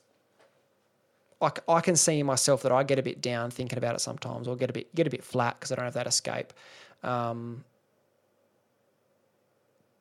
I, 1.41 1.51
I 1.67 1.81
can 1.81 1.95
see 1.95 2.19
in 2.19 2.25
myself 2.25 2.63
that 2.63 2.71
I 2.71 2.83
get 2.83 2.99
a 2.99 3.03
bit 3.03 3.21
down 3.21 3.51
thinking 3.51 3.77
about 3.77 3.95
it 3.95 3.99
sometimes, 3.99 4.47
or 4.47 4.55
get 4.55 4.69
a 4.69 4.73
bit 4.73 4.93
get 4.95 5.07
a 5.07 5.09
bit 5.09 5.23
flat 5.23 5.55
because 5.59 5.71
I 5.71 5.75
don't 5.75 5.85
have 5.85 5.93
that 5.93 6.07
escape. 6.07 6.53
Um, 7.03 7.63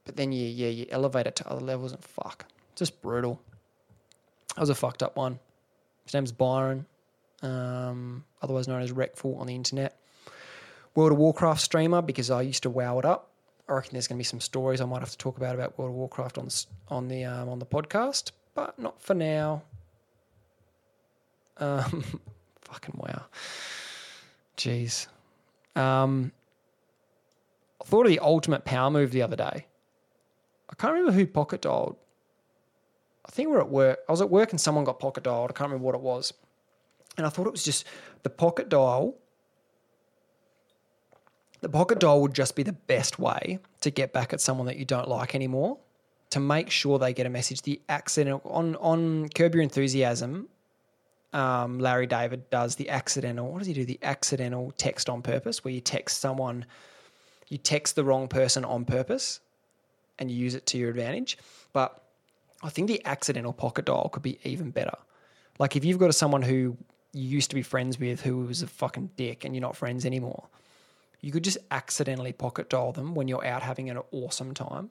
but 0.05 0.17
then 0.17 0.33
you 0.33 0.47
yeah 0.47 0.69
you 0.69 0.87
elevate 0.91 1.27
it 1.27 1.37
to 1.37 1.49
other 1.49 1.61
levels 1.61 1.93
and 1.93 2.03
fuck, 2.03 2.47
just 2.75 3.03
brutal. 3.03 3.41
That 4.55 4.61
was 4.61 4.71
a 4.71 4.75
fucked 4.75 5.03
up 5.03 5.17
one. 5.17 5.39
His 6.05 6.15
name's 6.15 6.33
Byron, 6.33 6.87
um, 7.43 8.25
otherwise 8.41 8.69
known 8.69 8.81
as 8.81 8.93
Reckful 8.93 9.39
on 9.39 9.47
the 9.47 9.55
internet. 9.55 9.99
World 10.95 11.13
of 11.13 11.19
Warcraft 11.19 11.61
streamer 11.61 12.01
because 12.01 12.31
I 12.31 12.41
used 12.41 12.63
to 12.63 12.71
wow 12.71 12.99
it 12.99 13.05
up. 13.05 13.31
I 13.69 13.75
reckon 13.75 13.91
there's 13.93 14.07
going 14.07 14.17
to 14.17 14.21
be 14.21 14.25
some 14.25 14.41
stories 14.41 14.81
I 14.81 14.87
might 14.87 15.01
have 15.01 15.11
to 15.11 15.19
talk 15.19 15.37
about 15.37 15.55
about 15.55 15.77
World 15.79 15.91
of 15.91 15.97
Warcraft 15.97 16.39
on 16.39 16.47
the 16.47 16.67
on 16.89 17.09
the 17.09 17.25
um, 17.25 17.49
on 17.51 17.59
the 17.59 17.67
podcast, 17.67 18.31
but 18.57 18.77
not 18.79 19.01
for 19.01 19.15
now. 19.15 19.63
Um, 21.59 22.03
fucking 22.63 22.97
wow. 22.97 23.27
Jeez. 24.57 25.07
Um, 25.77 26.33
I 27.81 27.85
thought 27.85 28.07
of 28.07 28.11
the 28.11 28.19
ultimate 28.19 28.65
power 28.65 28.91
move 28.91 29.13
the 29.13 29.23
other 29.23 29.37
day. 29.37 29.67
I 30.69 30.75
can't 30.75 30.95
remember 30.95 31.13
who 31.13 31.27
pocket 31.27 31.63
dialed. 31.63 31.97
I 33.27 33.31
think 33.31 33.51
we 33.51 33.57
are 33.57 33.61
at 33.61 33.69
work. 33.69 34.01
I 34.09 34.13
was 34.13 34.23
at 34.23 34.31
work 34.31 34.51
and 34.51 34.61
someone 34.61 34.85
got 34.85 34.99
pocket 34.99 35.25
dialed. 35.25 35.51
I 35.51 35.53
can't 35.53 35.71
remember 35.71 35.85
what 35.85 35.95
it 35.95 36.01
was. 36.01 36.33
And 37.17 37.27
I 37.27 37.29
thought 37.29 37.47
it 37.47 37.53
was 37.53 37.65
just 37.65 37.85
the 38.23 38.31
pocket 38.31 38.69
dial. 38.69 39.17
The 41.61 41.69
pocket 41.69 41.99
dial 41.99 42.23
would 42.23 42.35
just 42.35 42.57
be 42.57 42.63
the 42.63 42.73
best 42.73 43.19
way 43.19 43.59
to 43.83 43.91
get 43.91 44.13
back 44.13 44.33
at 44.33 44.41
someone 44.41 44.67
that 44.67 44.77
you 44.77 44.85
don't 44.85 45.09
like 45.09 45.35
anymore. 45.35 45.79
To 46.31 46.41
make 46.41 46.71
sure 46.71 46.99
they 46.99 47.15
get 47.15 47.27
a 47.27 47.31
message. 47.31 47.63
The 47.63 47.81
accidental 47.89 48.43
on 48.45 48.77
on 48.77 49.29
Curb 49.29 49.55
Your 49.55 49.63
Enthusiasm, 49.63 50.49
um, 51.33 51.79
Larry 51.79 52.07
David 52.07 52.51
does 52.51 52.77
the 52.77 52.91
accidental. 52.91 53.51
What 53.51 53.59
does 53.59 53.69
he 53.69 53.73
do? 53.73 53.85
The 53.85 53.99
accidental 54.03 54.73
text 54.77 55.09
on 55.09 55.23
purpose, 55.23 55.65
where 55.65 55.73
you 55.73 55.81
text 55.81 56.21
someone, 56.21 56.67
you 57.49 57.59
text 57.59 57.95
the 57.95 58.05
wrong 58.05 58.29
person 58.29 58.65
on 58.65 58.85
purpose, 58.85 59.41
and 60.19 60.31
you 60.31 60.37
use 60.37 60.55
it 60.55 60.67
to 60.67 60.79
your 60.79 60.91
advantage. 60.91 61.39
But 61.73 62.03
I 62.63 62.71
think 62.71 62.89
the 62.89 63.05
accidental 63.05 63.53
pocket 63.53 63.85
dial 63.85 64.09
could 64.09 64.23
be 64.23 64.39
even 64.45 64.71
better. 64.71 64.97
Like 65.59 65.77
if 65.77 65.85
you've 65.85 65.99
got 65.99 66.15
someone 66.15 66.43
who 66.43 66.77
you 67.13 67.29
used 67.29 67.51
to 67.51 67.55
be 67.55 67.63
friends 67.63 67.99
with 67.99 68.23
who 68.23 68.39
was 68.39 68.63
a 68.63 68.67
fucking 68.67 69.11
dick 69.17 69.45
and 69.45 69.55
you're 69.55 69.63
not 69.63 69.77
friends 69.77 70.05
anymore, 70.05 70.49
you 71.21 71.33
could 71.33 71.45
just 71.45 71.59
accidentally 71.71 72.33
pocket 72.33 72.69
dial 72.69 72.93
them 72.93 73.15
when 73.15 73.29
you're 73.29 73.45
out 73.45 73.63
having 73.63 73.89
an 73.91 73.99
awesome 74.11 74.55
time. 74.55 74.91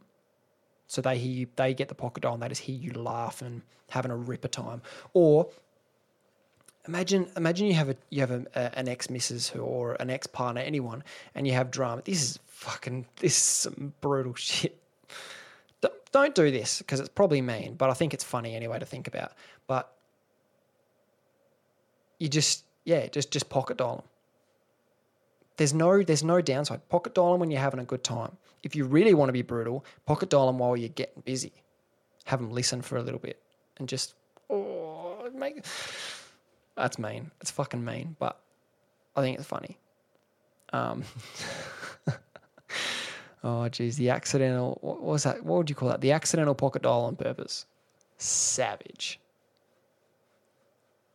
So 0.87 1.01
they 1.01 1.17
hear 1.17 1.31
you, 1.31 1.47
they 1.55 1.73
get 1.73 1.89
the 1.89 1.95
pocket 1.95 2.21
dial 2.21 2.33
and 2.33 2.43
they 2.43 2.49
just 2.49 2.61
hear 2.61 2.75
you 2.75 2.91
laugh 2.93 3.41
and 3.41 3.61
having 3.89 4.11
a 4.11 4.15
ripper 4.15 4.47
time. 4.47 4.81
Or 5.13 5.49
imagine 6.87 7.27
imagine 7.35 7.67
you 7.67 7.73
have 7.73 7.89
a 7.89 7.95
you 8.09 8.21
have 8.21 8.31
a, 8.31 8.45
a, 8.55 8.77
an 8.79 8.87
ex 8.87 9.09
missus 9.09 9.51
or 9.55 9.95
an 9.95 10.09
ex 10.09 10.27
partner 10.27 10.61
anyone 10.61 11.03
and 11.33 11.47
you 11.47 11.53
have 11.53 11.71
drama. 11.71 12.01
This 12.03 12.21
is 12.21 12.39
fucking 12.47 13.05
this 13.17 13.33
is 13.33 13.41
some 13.41 13.93
brutal 14.01 14.33
shit. 14.35 14.77
D- 15.81 15.89
Don't 16.11 16.35
do 16.35 16.51
this 16.51 16.79
because 16.79 16.99
it's 16.99 17.09
probably 17.09 17.41
mean, 17.41 17.75
but 17.75 17.89
I 17.89 17.93
think 17.93 18.13
it's 18.13 18.23
funny 18.23 18.55
anyway 18.55 18.79
to 18.79 18.85
think 18.85 19.07
about. 19.07 19.33
But 19.67 19.91
you 22.19 22.29
just 22.29 22.63
yeah 22.85 23.07
just 23.07 23.31
just 23.31 23.49
pocket 23.49 23.77
dial 23.77 23.97
them. 23.97 24.05
There's 25.57 25.73
no 25.73 26.03
there's 26.03 26.23
no 26.23 26.41
downside. 26.41 26.87
Pocket 26.89 27.15
dial 27.15 27.31
them 27.31 27.39
when 27.39 27.51
you're 27.51 27.61
having 27.61 27.79
a 27.79 27.85
good 27.85 28.03
time. 28.03 28.37
If 28.63 28.75
you 28.75 28.85
really 28.85 29.13
want 29.13 29.29
to 29.29 29.33
be 29.33 29.41
brutal, 29.41 29.85
pocket 30.05 30.29
dial 30.29 30.47
them 30.47 30.59
while 30.59 30.75
you're 30.75 30.89
getting 30.89 31.21
busy. 31.23 31.53
Have 32.25 32.39
them 32.39 32.51
listen 32.51 32.81
for 32.81 32.97
a 32.97 33.01
little 33.01 33.19
bit 33.19 33.41
and 33.77 33.87
just 33.87 34.15
oh 34.49 35.29
make 35.33 35.63
that's 36.75 36.99
mean. 36.99 37.31
It's 37.41 37.51
fucking 37.51 37.83
mean, 37.83 38.15
but 38.19 38.39
I 39.15 39.21
think 39.21 39.39
it's 39.39 39.47
funny. 39.47 39.77
Um, 40.73 41.03
oh, 43.43 43.69
geez, 43.69 43.97
the 43.97 44.09
accidental. 44.09 44.77
What 44.81 45.01
was 45.01 45.23
that? 45.23 45.43
What 45.43 45.57
would 45.57 45.69
you 45.69 45.75
call 45.75 45.89
that? 45.89 46.01
The 46.01 46.11
accidental 46.11 46.55
pocket 46.55 46.81
dial 46.81 47.05
on 47.05 47.15
purpose. 47.15 47.65
Savage. 48.17 49.19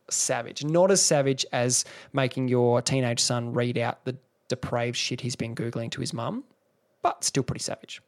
Savage. 0.09 0.63
Not 0.63 0.91
as 0.91 1.01
savage 1.01 1.45
as 1.51 1.85
making 2.11 2.47
your 2.47 2.81
teenage 2.81 3.19
son 3.19 3.53
read 3.53 3.77
out 3.77 4.03
the 4.03 4.17
depraved 4.51 4.97
shit 4.97 5.21
he's 5.21 5.37
been 5.37 5.55
googling 5.55 5.89
to 5.91 6.01
his 6.01 6.13
mum, 6.13 6.43
but 7.01 7.23
still 7.23 7.41
pretty 7.41 7.63
savage. 7.63 8.01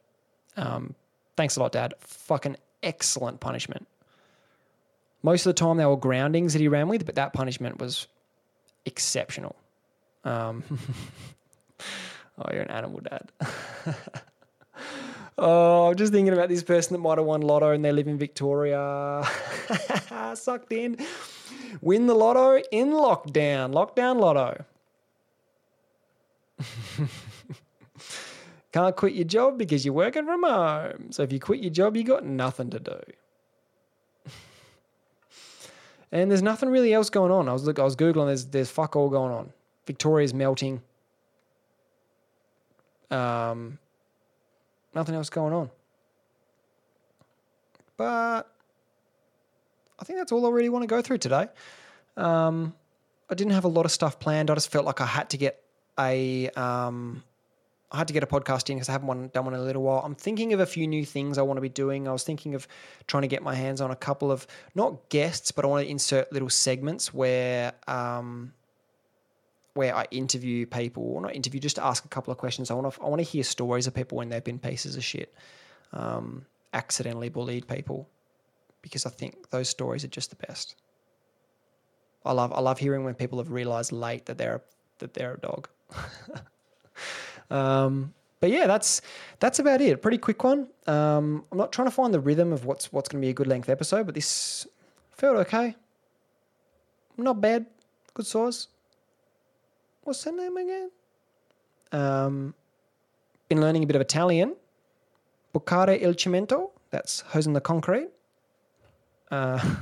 Um, 0.57 0.93
thanks 1.37 1.55
a 1.55 1.61
lot, 1.61 1.71
Dad. 1.71 1.93
Fucking 2.01 2.57
excellent 2.83 3.39
punishment. 3.39 3.87
Most 5.23 5.45
of 5.45 5.51
the 5.51 5.59
time, 5.59 5.77
they 5.77 5.85
were 5.85 5.95
groundings 5.95 6.51
that 6.51 6.59
he 6.59 6.67
ran 6.67 6.89
with, 6.89 7.05
but 7.05 7.15
that 7.15 7.31
punishment 7.31 7.79
was 7.79 8.07
exceptional. 8.85 9.55
Um, 10.25 10.63
oh, 12.37 12.51
you're 12.51 12.63
an 12.63 12.71
animal, 12.71 12.99
Dad. 12.99 13.31
oh, 15.37 15.87
I'm 15.87 15.95
just 15.95 16.11
thinking 16.11 16.33
about 16.33 16.49
this 16.49 16.61
person 16.61 16.93
that 16.93 16.99
might 16.99 17.19
have 17.19 17.25
won 17.25 17.39
lotto 17.39 17.71
and 17.71 17.85
they 17.85 17.93
live 17.93 18.09
in 18.09 18.17
Victoria. 18.17 19.25
Sucked 20.35 20.73
in. 20.73 20.97
Win 21.79 22.05
the 22.05 22.15
lotto 22.15 22.61
in 22.73 22.89
lockdown. 22.91 23.71
Lockdown 23.73 24.19
lotto. 24.19 24.65
Can't 28.71 28.95
quit 28.95 29.13
your 29.13 29.25
job 29.25 29.57
because 29.57 29.85
you're 29.85 29.93
working 29.93 30.25
from 30.25 30.43
home. 30.43 31.11
So 31.11 31.23
if 31.23 31.31
you 31.31 31.39
quit 31.39 31.61
your 31.61 31.71
job, 31.71 31.95
you 31.95 32.03
got 32.03 32.25
nothing 32.25 32.69
to 32.71 32.79
do. 32.79 32.99
And 36.11 36.29
there's 36.29 36.43
nothing 36.43 36.69
really 36.69 36.93
else 36.93 37.09
going 37.09 37.31
on. 37.31 37.49
I 37.49 37.53
was 37.53 37.63
look, 37.63 37.79
I 37.79 37.83
was 37.83 37.95
googling. 37.95 38.27
There's 38.27 38.45
there's 38.45 38.69
fuck 38.69 38.95
all 38.95 39.09
going 39.09 39.33
on. 39.33 39.51
Victoria's 39.87 40.31
melting. 40.31 40.83
Um, 43.09 43.79
nothing 44.93 45.15
else 45.15 45.31
going 45.31 45.53
on. 45.53 45.71
But 47.97 48.43
I 49.99 50.03
think 50.03 50.19
that's 50.19 50.31
all 50.31 50.45
I 50.45 50.49
really 50.49 50.69
want 50.69 50.83
to 50.83 50.87
go 50.87 51.01
through 51.01 51.17
today. 51.17 51.47
Um, 52.15 52.75
I 53.27 53.33
didn't 53.33 53.53
have 53.53 53.65
a 53.65 53.69
lot 53.69 53.85
of 53.85 53.91
stuff 53.91 54.19
planned. 54.19 54.51
I 54.51 54.53
just 54.53 54.71
felt 54.71 54.85
like 54.85 55.01
I 55.01 55.07
had 55.07 55.31
to 55.31 55.37
get 55.37 55.62
a 55.99 56.49
um, 56.49 57.23
I 57.93 57.97
had 57.97 58.07
to 58.07 58.13
get 58.13 58.23
a 58.23 58.27
podcast 58.27 58.69
in 58.71 58.77
because 58.77 58.89
I 58.89 58.93
haven't 58.93 59.07
one, 59.07 59.29
done 59.33 59.45
one 59.45 59.53
in 59.53 59.59
a 59.59 59.63
little 59.63 59.83
while. 59.83 60.01
I'm 60.03 60.15
thinking 60.15 60.51
of 60.53 60.59
a 60.59 60.65
few 60.65 60.87
new 60.87 61.05
things 61.05 61.37
I 61.37 61.43
want 61.43 61.57
to 61.57 61.61
be 61.61 61.69
doing. 61.69 62.07
I 62.07 62.11
was 62.11 62.23
thinking 62.23 62.55
of 62.55 62.67
trying 63.05 63.21
to 63.21 63.27
get 63.27 63.43
my 63.43 63.53
hands 63.53 63.81
on 63.81 63.91
a 63.91 63.95
couple 63.95 64.31
of 64.31 64.47
not 64.73 65.09
guests, 65.09 65.51
but 65.51 65.63
I 65.63 65.67
want 65.67 65.85
to 65.85 65.91
insert 65.91 66.33
little 66.33 66.49
segments 66.49 67.13
where 67.13 67.73
um, 67.87 68.53
where 69.75 69.95
I 69.95 70.05
interview 70.09 70.65
people, 70.65 71.03
or 71.03 71.21
not 71.21 71.35
interview, 71.35 71.59
just 71.59 71.75
to 71.75 71.85
ask 71.85 72.03
a 72.03 72.07
couple 72.07 72.31
of 72.31 72.39
questions. 72.39 72.71
I 72.71 72.73
want 72.73 72.93
to 72.95 73.01
I 73.01 73.07
want 73.07 73.19
to 73.19 73.23
hear 73.23 73.43
stories 73.43 73.85
of 73.85 73.93
people 73.93 74.17
when 74.17 74.29
they've 74.29 74.43
been 74.43 74.59
pieces 74.59 74.95
of 74.95 75.03
shit, 75.03 75.31
um, 75.91 76.47
accidentally 76.73 77.29
bullied 77.29 77.67
people, 77.67 78.09
because 78.81 79.05
I 79.05 79.11
think 79.11 79.51
those 79.51 79.69
stories 79.69 80.03
are 80.03 80.07
just 80.09 80.31
the 80.31 80.47
best. 80.47 80.75
I 82.25 82.31
love 82.31 82.51
I 82.53 82.59
love 82.59 82.79
hearing 82.79 83.03
when 83.03 83.13
people 83.13 83.37
have 83.37 83.51
realized 83.51 83.91
late 83.91 84.25
that 84.25 84.39
they're 84.39 84.63
that 84.97 85.13
they're 85.13 85.35
a 85.35 85.39
dog. 85.39 85.69
Um, 87.49 88.13
but 88.39 88.49
yeah, 88.49 88.67
that's 88.67 89.01
that's 89.39 89.59
about 89.59 89.79
it. 89.79 90.01
Pretty 90.01 90.17
quick 90.17 90.43
one. 90.43 90.67
Um, 90.87 91.45
I'm 91.51 91.57
not 91.57 91.71
trying 91.71 91.87
to 91.87 91.91
find 91.91 92.13
the 92.13 92.19
rhythm 92.19 92.51
of 92.51 92.65
what's 92.65 92.91
what's 92.91 93.07
going 93.07 93.21
to 93.21 93.25
be 93.25 93.29
a 93.29 93.33
good 93.33 93.47
length 93.47 93.69
episode, 93.69 94.05
but 94.05 94.15
this 94.15 94.67
felt 95.11 95.37
okay. 95.37 95.75
Not 97.15 97.39
bad. 97.39 97.67
Good 98.13 98.25
size. 98.25 98.67
What's 100.03 100.23
her 100.23 100.31
name 100.31 100.57
again? 100.57 100.91
Um, 101.91 102.53
been 103.47 103.61
learning 103.61 103.83
a 103.83 103.87
bit 103.87 103.95
of 103.95 104.01
Italian. 104.01 104.55
Bucare 105.53 106.01
il 106.01 106.15
cemento. 106.15 106.71
That's 106.89 107.21
hosing 107.21 107.53
the 107.53 107.61
concrete. 107.61 108.09
Uh, 109.31 109.75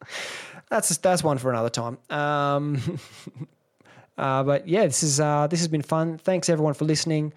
that's 0.70 0.96
that's 0.98 1.22
one 1.24 1.38
for 1.38 1.50
another 1.50 1.70
time. 1.70 1.98
Um, 2.08 2.80
Uh, 4.18 4.42
but 4.42 4.68
yeah, 4.68 4.84
this 4.84 5.02
is 5.02 5.20
uh, 5.20 5.46
this 5.46 5.60
has 5.60 5.68
been 5.68 5.82
fun. 5.82 6.18
Thanks 6.18 6.48
everyone 6.48 6.74
for 6.74 6.84
listening, 6.84 7.32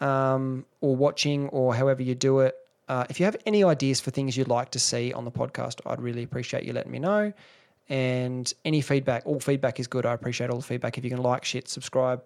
um, 0.00 0.66
or 0.82 0.94
watching, 0.94 1.48
or 1.48 1.74
however 1.74 2.02
you 2.02 2.14
do 2.14 2.40
it. 2.40 2.54
Uh, 2.88 3.06
if 3.08 3.18
you 3.18 3.24
have 3.24 3.36
any 3.46 3.64
ideas 3.64 4.00
for 4.00 4.10
things 4.10 4.36
you'd 4.36 4.48
like 4.48 4.70
to 4.72 4.78
see 4.78 5.12
on 5.12 5.24
the 5.24 5.30
podcast, 5.30 5.80
I'd 5.86 6.00
really 6.00 6.22
appreciate 6.22 6.64
you 6.64 6.72
letting 6.72 6.92
me 6.92 6.98
know. 6.98 7.32
And 7.88 8.52
any 8.64 8.82
feedback, 8.82 9.22
all 9.24 9.40
feedback 9.40 9.80
is 9.80 9.86
good. 9.86 10.04
I 10.04 10.12
appreciate 10.12 10.50
all 10.50 10.58
the 10.58 10.64
feedback. 10.64 10.98
If 10.98 11.04
you 11.04 11.10
can 11.10 11.22
like 11.22 11.44
shit, 11.44 11.68
subscribe, 11.68 12.22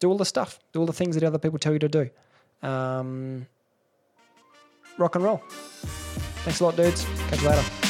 do 0.00 0.08
all 0.08 0.16
the 0.16 0.24
stuff, 0.24 0.58
do 0.72 0.80
all 0.80 0.86
the 0.86 0.92
things 0.92 1.16
that 1.16 1.24
other 1.24 1.38
people 1.38 1.58
tell 1.58 1.72
you 1.72 1.78
to 1.80 1.88
do. 1.88 2.10
Um, 2.66 3.46
rock 4.98 5.14
and 5.16 5.24
roll. 5.24 5.42
Thanks 6.44 6.60
a 6.60 6.64
lot, 6.64 6.76
dudes. 6.76 7.04
Catch 7.28 7.42
you 7.42 7.48
later. 7.48 7.85